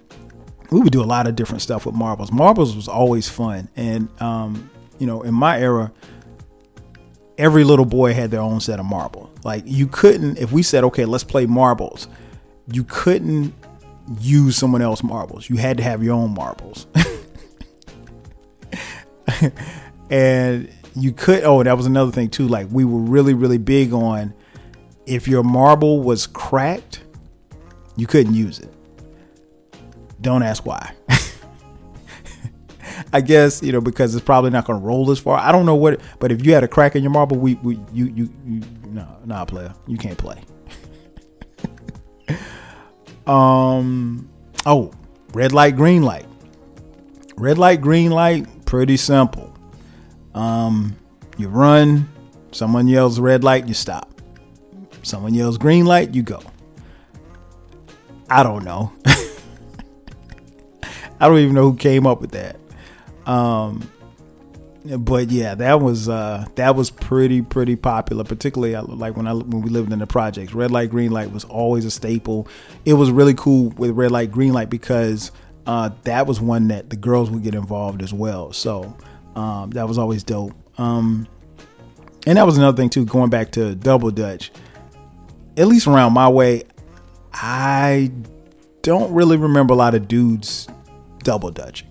we 0.72 0.80
would 0.80 0.92
do 0.92 1.02
a 1.02 1.06
lot 1.06 1.28
of 1.28 1.36
different 1.36 1.62
stuff 1.62 1.86
with 1.86 1.94
marbles. 1.94 2.32
Marbles 2.32 2.74
was 2.74 2.88
always 2.88 3.28
fun. 3.28 3.68
And, 3.76 4.08
um, 4.20 4.70
you 4.98 5.06
know, 5.06 5.22
in 5.22 5.34
my 5.34 5.60
era, 5.60 5.92
every 7.38 7.62
little 7.62 7.84
boy 7.84 8.14
had 8.14 8.30
their 8.30 8.40
own 8.40 8.60
set 8.60 8.80
of 8.80 8.86
marbles. 8.86 9.30
Like 9.44 9.62
you 9.66 9.86
couldn't, 9.86 10.38
if 10.38 10.50
we 10.50 10.62
said, 10.62 10.82
okay, 10.84 11.04
let's 11.04 11.24
play 11.24 11.46
marbles, 11.46 12.08
you 12.72 12.82
couldn't 12.84 13.54
use 14.20 14.56
someone 14.56 14.82
else's 14.82 15.04
marbles. 15.04 15.50
You 15.50 15.56
had 15.56 15.76
to 15.78 15.82
have 15.82 16.02
your 16.02 16.14
own 16.14 16.34
marbles. 16.34 16.86
and 20.10 20.70
you 20.94 21.12
could 21.12 21.44
oh 21.44 21.62
that 21.62 21.76
was 21.76 21.86
another 21.86 22.10
thing 22.10 22.28
too 22.28 22.48
like 22.48 22.66
we 22.70 22.84
were 22.84 22.98
really 22.98 23.34
really 23.34 23.58
big 23.58 23.92
on 23.92 24.32
if 25.04 25.28
your 25.28 25.42
marble 25.42 26.00
was 26.00 26.26
cracked 26.26 27.02
you 27.96 28.06
couldn't 28.06 28.34
use 28.34 28.58
it 28.58 28.72
don't 30.22 30.42
ask 30.42 30.64
why 30.64 30.92
i 33.12 33.20
guess 33.20 33.62
you 33.62 33.72
know 33.72 33.80
because 33.80 34.14
it's 34.14 34.24
probably 34.24 34.50
not 34.50 34.64
going 34.64 34.80
to 34.80 34.84
roll 34.84 35.10
as 35.10 35.18
far 35.18 35.38
i 35.38 35.52
don't 35.52 35.66
know 35.66 35.74
what 35.74 36.00
but 36.18 36.32
if 36.32 36.44
you 36.44 36.54
had 36.54 36.64
a 36.64 36.68
crack 36.68 36.96
in 36.96 37.02
your 37.02 37.12
marble 37.12 37.36
we, 37.36 37.54
we 37.56 37.78
you 37.92 38.06
you, 38.06 38.32
you 38.46 38.62
no 38.88 39.06
nah 39.24 39.44
player 39.44 39.72
you 39.86 39.98
can't 39.98 40.18
play 40.18 40.40
um 43.26 44.28
oh 44.64 44.92
red 45.34 45.52
light 45.52 45.76
green 45.76 46.02
light 46.02 46.26
red 47.36 47.58
light 47.58 47.80
green 47.80 48.10
light 48.10 48.46
pretty 48.64 48.96
simple 48.96 49.46
um, 50.36 50.94
you 51.38 51.48
run, 51.48 52.08
someone 52.52 52.86
yells 52.86 53.18
red 53.18 53.42
light, 53.42 53.66
you 53.66 53.74
stop. 53.74 54.20
Someone 55.02 55.32
yells 55.34 55.56
green 55.56 55.86
light, 55.86 56.14
you 56.14 56.22
go. 56.22 56.42
I 58.28 58.42
don't 58.42 58.64
know. 58.64 58.92
I 61.18 61.26
don't 61.26 61.38
even 61.38 61.54
know 61.54 61.70
who 61.70 61.76
came 61.76 62.06
up 62.06 62.20
with 62.20 62.32
that. 62.32 62.56
Um, 63.24 63.90
but 64.98 65.30
yeah, 65.30 65.54
that 65.54 65.80
was 65.80 66.08
uh, 66.08 66.46
that 66.56 66.76
was 66.76 66.90
pretty 66.90 67.42
pretty 67.42 67.76
popular. 67.76 68.24
Particularly 68.24 68.74
uh, 68.74 68.82
like 68.84 69.16
when 69.16 69.26
I 69.26 69.32
when 69.32 69.62
we 69.62 69.70
lived 69.70 69.92
in 69.92 69.98
the 69.98 70.06
projects, 70.06 70.54
red 70.54 70.70
light 70.70 70.90
green 70.90 71.10
light 71.10 71.30
was 71.30 71.44
always 71.44 71.84
a 71.84 71.90
staple. 71.90 72.48
It 72.84 72.94
was 72.94 73.10
really 73.10 73.34
cool 73.34 73.70
with 73.70 73.92
red 73.92 74.10
light 74.10 74.30
green 74.30 74.52
light 74.52 74.70
because 74.70 75.32
uh, 75.66 75.90
that 76.04 76.26
was 76.26 76.40
one 76.40 76.68
that 76.68 76.90
the 76.90 76.96
girls 76.96 77.30
would 77.30 77.42
get 77.42 77.54
involved 77.54 78.02
as 78.02 78.12
well. 78.12 78.52
So 78.52 78.96
um, 79.34 79.70
that 79.70 79.88
was 79.88 79.98
always 79.98 80.22
dope. 80.22 80.54
Um, 80.78 81.26
and 82.26 82.38
that 82.38 82.46
was 82.46 82.58
another 82.58 82.76
thing 82.76 82.90
too. 82.90 83.04
Going 83.04 83.30
back 83.30 83.52
to 83.52 83.74
double 83.74 84.10
dutch, 84.10 84.50
at 85.56 85.66
least 85.66 85.86
around 85.86 86.12
my 86.12 86.28
way, 86.28 86.64
I 87.32 88.10
don't 88.82 89.12
really 89.12 89.36
remember 89.36 89.74
a 89.74 89.76
lot 89.76 89.94
of 89.94 90.08
dudes 90.08 90.68
double 91.24 91.50
dutching. 91.50 91.90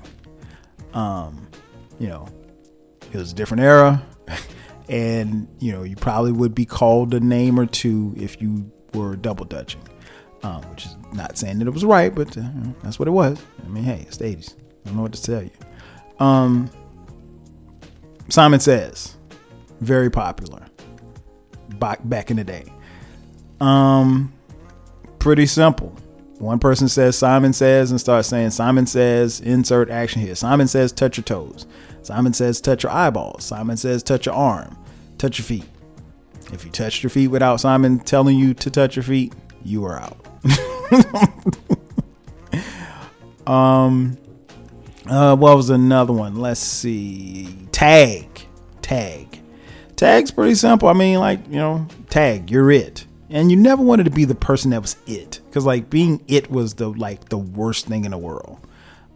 Um, 0.94 1.48
you 2.00 2.08
know, 2.08 2.28
it 3.16 3.20
was 3.20 3.32
a 3.32 3.36
different 3.36 3.64
era, 3.64 4.04
and 4.90 5.48
you 5.60 5.72
know 5.72 5.84
you 5.84 5.96
probably 5.96 6.32
would 6.32 6.54
be 6.54 6.66
called 6.66 7.14
a 7.14 7.20
name 7.20 7.60
or 7.60 7.66
two 7.66 8.14
if 8.18 8.42
you 8.42 8.70
were 8.94 9.16
double 9.16 9.46
dutching. 9.46 9.82
Um, 10.44 10.62
which 10.70 10.86
is 10.86 10.96
not 11.12 11.40
saying 11.40 11.58
that 11.58 11.68
it 11.68 11.72
was 11.72 11.84
right, 11.84 12.14
but 12.14 12.38
uh, 12.38 12.44
that's 12.84 13.00
what 13.00 13.08
it 13.08 13.12
was. 13.12 13.42
I 13.64 13.68
mean, 13.68 13.84
hey, 13.84 14.06
it's 14.08 14.18
the 14.18 14.26
80s. 14.26 14.54
I 14.54 14.90
don't 14.90 14.98
know 14.98 15.02
what 15.02 15.14
to 15.14 15.24
tell 15.24 15.42
you. 15.42 15.50
Um, 16.20 16.70
Simon 18.30 18.60
Says, 18.60 19.18
very 19.82 20.12
popular 20.12 20.68
back 21.80 22.00
back 22.04 22.30
in 22.30 22.38
the 22.38 22.44
day. 22.44 22.72
Um, 23.60 24.34
pretty 25.20 25.46
simple. 25.46 25.96
One 26.40 26.60
person 26.60 26.90
says 26.90 27.18
Simon 27.18 27.54
says 27.54 27.92
and 27.92 28.00
starts 28.00 28.28
saying 28.28 28.52
Simon 28.52 28.86
says 28.86 29.40
insert 29.40 29.90
action 29.90 30.22
here. 30.22 30.36
Simon 30.36 30.68
says 30.68 30.92
touch 30.92 31.18
your 31.18 31.24
toes. 31.24 31.66
Simon 32.06 32.34
says 32.34 32.62
touch 32.62 32.84
your 32.84 32.92
eyeballs. 32.92 33.44
Simon 33.44 33.78
says 33.78 34.04
touch 34.04 34.28
your 34.28 34.36
arm. 34.36 34.78
Touch 35.18 35.40
your 35.40 35.46
feet. 35.46 35.66
If 36.54 36.64
you 36.64 36.70
touched 36.70 37.02
your 37.02 37.10
feet 37.10 37.30
without 37.30 37.60
Simon 37.60 37.98
telling 37.98 38.38
you 38.38 38.54
to 38.54 38.70
touch 38.70 38.96
your 38.96 39.02
feet, 39.02 39.34
you 39.64 39.84
are 39.86 40.00
out. 40.00 40.18
um 43.48 44.16
uh, 45.08 45.36
what 45.36 45.58
was 45.58 45.72
another 45.72 46.14
one? 46.14 46.36
Let's 46.36 46.60
see. 46.60 47.68
Tag. 47.72 48.28
Tag. 48.84 49.42
Tag's 49.96 50.30
pretty 50.30 50.56
simple. 50.56 50.90
I 50.90 50.94
mean, 50.94 51.20
like, 51.20 51.40
you 51.48 51.58
know, 51.58 51.88
tag, 52.10 52.52
you're 52.52 52.72
it. 52.72 53.06
And 53.30 53.50
you 53.50 53.58
never 53.58 53.82
wanted 53.82 54.04
to 54.04 54.12
be 54.12 54.26
the 54.26 54.36
person 54.36 54.72
that 54.72 54.82
was 54.82 54.96
it. 55.08 55.42
Cause 55.52 55.66
like 55.66 55.90
being 55.90 56.24
it 56.28 56.52
was 56.52 56.76
the 56.76 56.90
like 56.90 57.30
the 57.30 57.38
worst 57.40 57.88
thing 57.88 58.06
in 58.06 58.12
the 58.12 58.18
world. 58.18 58.60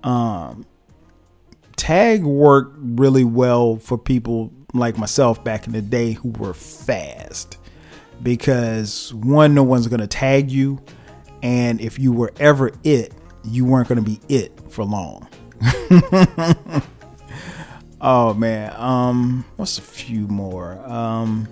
Um 0.04 0.65
tag 1.79 2.23
worked 2.23 2.75
really 2.77 3.23
well 3.23 3.77
for 3.77 3.97
people 3.97 4.51
like 4.73 4.97
myself 4.97 5.41
back 5.43 5.65
in 5.65 5.73
the 5.73 5.81
day 5.81 6.11
who 6.11 6.29
were 6.31 6.53
fast. 6.53 7.57
Because 8.21 9.13
one, 9.13 9.55
no 9.55 9.63
one's 9.63 9.87
gonna 9.87 10.05
tag 10.05 10.51
you. 10.51 10.79
And 11.41 11.79
if 11.79 11.97
you 11.97 12.11
were 12.11 12.33
ever 12.37 12.71
it, 12.83 13.13
you 13.45 13.63
weren't 13.65 13.87
gonna 13.87 14.01
be 14.01 14.19
it 14.27 14.51
for 14.69 14.83
long. 14.83 15.29
oh 18.01 18.33
man. 18.33 18.73
Um 18.75 19.45
what's 19.55 19.77
a 19.77 19.81
few 19.81 20.27
more? 20.27 20.79
Um 20.85 21.47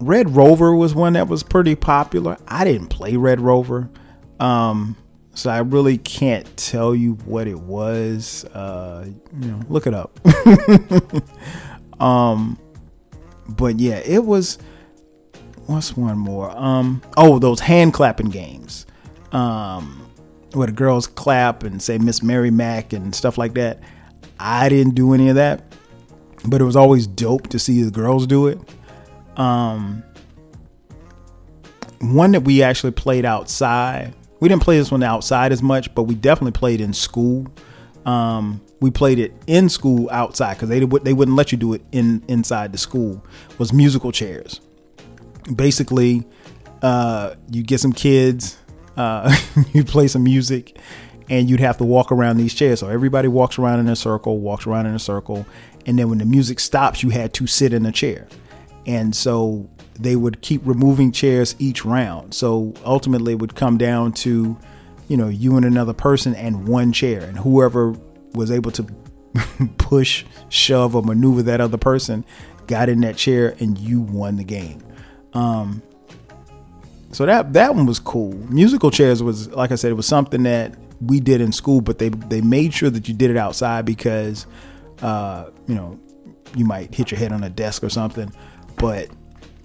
Red 0.00 0.34
Rover 0.34 0.74
was 0.74 0.94
one 0.94 1.12
that 1.12 1.28
was 1.28 1.44
pretty 1.44 1.76
popular. 1.76 2.38
I 2.48 2.64
didn't 2.64 2.88
play 2.88 3.16
Red 3.16 3.40
Rover. 3.40 3.88
Um 4.40 4.96
so 5.34 5.50
I 5.50 5.58
really 5.58 5.98
can't 5.98 6.56
tell 6.56 6.94
you 6.94 7.14
what 7.24 7.46
it 7.46 7.58
was. 7.58 8.44
Uh 8.46 9.06
you 9.40 9.48
know, 9.48 9.60
look 9.68 9.86
it 9.86 9.94
up. 9.94 10.18
um 12.00 12.58
but 13.48 13.78
yeah, 13.78 13.98
it 13.98 14.24
was 14.24 14.58
what's 15.66 15.96
one 15.96 16.18
more? 16.18 16.50
Um 16.50 17.02
oh, 17.16 17.38
those 17.38 17.60
hand 17.60 17.94
clapping 17.94 18.30
games. 18.30 18.86
Um 19.32 20.10
where 20.52 20.66
the 20.66 20.72
girls 20.72 21.06
clap 21.06 21.62
and 21.62 21.80
say 21.80 21.98
Miss 21.98 22.22
Mary 22.22 22.50
Mack 22.50 22.92
and 22.92 23.14
stuff 23.14 23.38
like 23.38 23.54
that. 23.54 23.80
I 24.38 24.68
didn't 24.68 24.94
do 24.94 25.12
any 25.12 25.28
of 25.28 25.36
that, 25.36 25.62
but 26.46 26.60
it 26.60 26.64
was 26.64 26.76
always 26.76 27.06
dope 27.06 27.48
to 27.48 27.58
see 27.58 27.82
the 27.82 27.90
girls 27.90 28.26
do 28.26 28.48
it. 28.48 28.58
Um, 29.36 30.02
one 32.00 32.32
that 32.32 32.40
we 32.42 32.62
actually 32.62 32.92
played 32.92 33.24
outside. 33.24 34.14
We 34.40 34.48
didn't 34.48 34.62
play 34.62 34.78
this 34.78 34.90
one 34.90 35.02
outside 35.02 35.52
as 35.52 35.62
much, 35.62 35.94
but 35.94 36.04
we 36.04 36.14
definitely 36.14 36.58
played 36.58 36.80
in 36.80 36.92
school. 36.92 37.46
Um, 38.06 38.60
we 38.80 38.90
played 38.90 39.18
it 39.18 39.34
in 39.46 39.68
school 39.68 40.08
outside 40.10 40.54
because 40.54 40.70
they 40.70 40.80
they 40.80 41.12
wouldn't 41.12 41.36
let 41.36 41.52
you 41.52 41.58
do 41.58 41.74
it 41.74 41.82
in 41.92 42.24
inside 42.28 42.72
the 42.72 42.78
school. 42.78 43.24
Was 43.58 43.72
musical 43.72 44.10
chairs. 44.10 44.60
Basically, 45.54 46.26
uh, 46.82 47.34
you 47.50 47.62
get 47.62 47.80
some 47.80 47.92
kids 47.92 48.56
uh, 49.00 49.34
you'd 49.72 49.88
play 49.88 50.06
some 50.08 50.22
music 50.22 50.78
and 51.28 51.48
you'd 51.48 51.60
have 51.60 51.78
to 51.78 51.84
walk 51.84 52.12
around 52.12 52.36
these 52.36 52.52
chairs. 52.52 52.80
So 52.80 52.88
everybody 52.88 53.28
walks 53.28 53.58
around 53.58 53.80
in 53.80 53.88
a 53.88 53.96
circle, 53.96 54.38
walks 54.38 54.66
around 54.66 54.86
in 54.86 54.94
a 54.94 54.98
circle, 54.98 55.46
and 55.86 55.98
then 55.98 56.08
when 56.08 56.18
the 56.18 56.24
music 56.24 56.60
stops, 56.60 57.02
you 57.02 57.10
had 57.10 57.32
to 57.34 57.46
sit 57.46 57.72
in 57.72 57.86
a 57.86 57.92
chair. 57.92 58.28
And 58.86 59.14
so 59.14 59.68
they 60.00 60.16
would 60.16 60.40
keep 60.40 60.62
removing 60.64 61.12
chairs 61.12 61.54
each 61.58 61.84
round. 61.84 62.34
So 62.34 62.72
ultimately, 62.84 63.32
it 63.32 63.38
would 63.38 63.54
come 63.54 63.78
down 63.78 64.12
to, 64.12 64.56
you 65.08 65.16
know, 65.16 65.28
you 65.28 65.56
and 65.56 65.64
another 65.64 65.92
person 65.92 66.34
and 66.34 66.66
one 66.66 66.92
chair, 66.92 67.20
and 67.22 67.38
whoever 67.38 67.94
was 68.32 68.50
able 68.50 68.70
to 68.72 68.86
push, 69.78 70.24
shove, 70.48 70.96
or 70.96 71.02
maneuver 71.02 71.42
that 71.42 71.60
other 71.60 71.78
person 71.78 72.24
got 72.66 72.88
in 72.88 73.00
that 73.00 73.16
chair, 73.16 73.54
and 73.60 73.78
you 73.78 74.00
won 74.00 74.36
the 74.36 74.44
game. 74.44 74.82
Um, 75.34 75.82
so 77.12 77.26
that 77.26 77.52
that 77.54 77.74
one 77.74 77.86
was 77.86 77.98
cool. 77.98 78.34
Musical 78.48 78.90
chairs 78.90 79.22
was 79.22 79.48
like 79.48 79.72
I 79.72 79.74
said, 79.74 79.90
it 79.90 79.94
was 79.94 80.06
something 80.06 80.44
that 80.44 80.76
we 81.00 81.20
did 81.20 81.40
in 81.40 81.52
school, 81.52 81.80
but 81.80 81.98
they 81.98 82.08
they 82.08 82.40
made 82.40 82.72
sure 82.72 82.90
that 82.90 83.08
you 83.08 83.14
did 83.14 83.30
it 83.30 83.36
outside 83.36 83.84
because 83.84 84.46
uh, 85.02 85.50
you 85.66 85.74
know 85.74 85.98
you 86.54 86.64
might 86.64 86.94
hit 86.94 87.10
your 87.10 87.18
head 87.18 87.32
on 87.32 87.42
a 87.42 87.50
desk 87.50 87.82
or 87.82 87.88
something. 87.88 88.32
But 88.76 89.10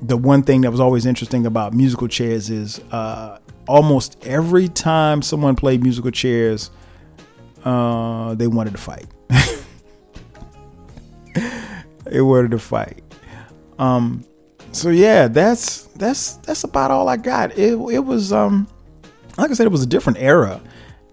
the 0.01 0.17
one 0.17 0.43
thing 0.43 0.61
that 0.61 0.71
was 0.71 0.79
always 0.79 1.05
interesting 1.05 1.45
about 1.45 1.73
musical 1.73 2.07
chairs 2.07 2.49
is 2.49 2.79
uh, 2.91 3.39
almost 3.67 4.17
every 4.25 4.67
time 4.67 5.21
someone 5.21 5.55
played 5.55 5.83
musical 5.83 6.11
chairs, 6.11 6.71
uh, 7.63 8.35
they 8.35 8.47
wanted 8.47 8.71
to 8.71 8.77
fight. 8.77 9.07
they 12.05 12.21
wanted 12.21 12.51
to 12.51 12.59
fight. 12.59 13.03
Um, 13.79 14.23
so 14.71 14.89
yeah, 14.89 15.27
that's 15.27 15.83
that's 15.95 16.33
that's 16.37 16.63
about 16.63 16.91
all 16.91 17.09
I 17.09 17.17
got. 17.17 17.57
It 17.57 17.73
it 17.73 18.05
was 18.05 18.31
um, 18.33 18.67
like 19.37 19.51
I 19.51 19.53
said, 19.53 19.65
it 19.65 19.71
was 19.71 19.83
a 19.83 19.87
different 19.87 20.19
era, 20.19 20.61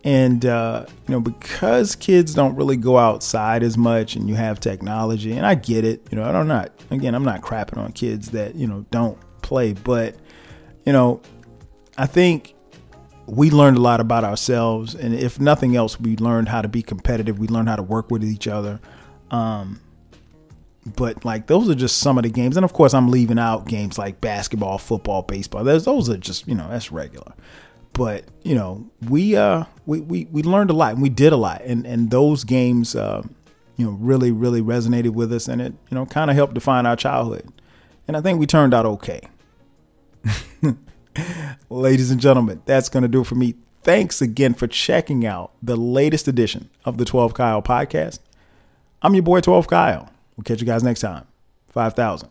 and 0.04 0.44
uh, 0.44 0.86
you 1.06 1.12
know 1.12 1.20
because 1.20 1.94
kids 1.94 2.34
don't 2.34 2.56
really 2.56 2.76
go 2.76 2.98
outside 2.98 3.62
as 3.62 3.78
much, 3.78 4.16
and 4.16 4.28
you 4.28 4.34
have 4.34 4.60
technology, 4.60 5.32
and 5.32 5.46
I 5.46 5.54
get 5.54 5.84
it. 5.84 6.06
You 6.10 6.16
know, 6.16 6.24
I'm 6.24 6.48
not 6.48 6.72
again, 6.90 7.14
I'm 7.14 7.24
not 7.24 7.42
crapping 7.42 7.78
on 7.78 7.92
kids 7.92 8.30
that 8.30 8.54
you 8.54 8.66
know 8.66 8.84
don't 8.90 9.18
play, 9.42 9.72
but 9.72 10.16
you 10.84 10.92
know, 10.92 11.20
I 11.96 12.06
think 12.06 12.54
we 13.26 13.50
learned 13.50 13.76
a 13.76 13.80
lot 13.80 14.00
about 14.00 14.24
ourselves, 14.24 14.94
and 14.94 15.14
if 15.14 15.38
nothing 15.38 15.76
else, 15.76 16.00
we 16.00 16.16
learned 16.16 16.48
how 16.48 16.62
to 16.62 16.68
be 16.68 16.82
competitive. 16.82 17.38
We 17.38 17.46
learned 17.46 17.68
how 17.68 17.76
to 17.76 17.82
work 17.82 18.10
with 18.10 18.24
each 18.24 18.48
other. 18.48 18.80
Um, 19.30 19.80
but 20.96 21.24
like 21.24 21.46
those 21.46 21.68
are 21.68 21.74
just 21.74 21.98
some 21.98 22.18
of 22.18 22.24
the 22.24 22.30
games, 22.30 22.56
and 22.56 22.64
of 22.64 22.72
course, 22.72 22.92
I'm 22.92 23.08
leaving 23.08 23.38
out 23.38 23.66
games 23.68 23.98
like 23.98 24.20
basketball, 24.20 24.78
football, 24.78 25.22
baseball. 25.22 25.62
Those 25.62 25.84
those 25.84 26.10
are 26.10 26.16
just 26.16 26.48
you 26.48 26.56
know 26.56 26.68
that's 26.68 26.90
regular. 26.90 27.32
But 27.94 28.24
you 28.42 28.54
know 28.54 28.90
we 29.08 29.36
uh 29.36 29.64
we 29.86 30.00
we, 30.00 30.26
we 30.30 30.42
learned 30.42 30.70
a 30.70 30.74
lot 30.74 30.94
and 30.94 31.02
we 31.02 31.08
did 31.08 31.32
a 31.32 31.36
lot, 31.36 31.62
and 31.62 31.86
and 31.86 32.10
those 32.10 32.44
games 32.44 32.96
uh, 32.96 33.22
you 33.76 33.84
know 33.84 33.92
really 33.92 34.30
really 34.30 34.62
resonated 34.62 35.10
with 35.10 35.32
us, 35.32 35.48
and 35.48 35.60
it 35.60 35.74
you 35.90 35.94
know 35.94 36.06
kind 36.06 36.30
of 36.30 36.36
helped 36.36 36.54
define 36.54 36.86
our 36.86 36.96
childhood, 36.96 37.46
and 38.08 38.16
I 38.16 38.20
think 38.20 38.38
we 38.40 38.46
turned 38.46 38.72
out 38.74 38.86
okay. 38.86 39.20
Ladies 41.68 42.10
and 42.10 42.20
gentlemen, 42.20 42.62
that's 42.64 42.88
going 42.88 43.02
to 43.02 43.08
do 43.08 43.20
it 43.20 43.26
for 43.26 43.34
me. 43.34 43.54
Thanks 43.82 44.22
again 44.22 44.54
for 44.54 44.66
checking 44.66 45.26
out 45.26 45.52
the 45.62 45.76
latest 45.76 46.28
edition 46.28 46.70
of 46.84 46.98
the 46.98 47.04
12 47.04 47.34
Kyle 47.34 47.60
podcast. 47.60 48.20
I'm 49.02 49.14
your 49.14 49.24
boy, 49.24 49.40
12 49.40 49.66
Kyle. 49.66 50.08
We'll 50.36 50.44
catch 50.44 50.60
you 50.60 50.66
guys 50.66 50.84
next 50.84 51.00
time. 51.00 51.26
5,000. 51.70 52.30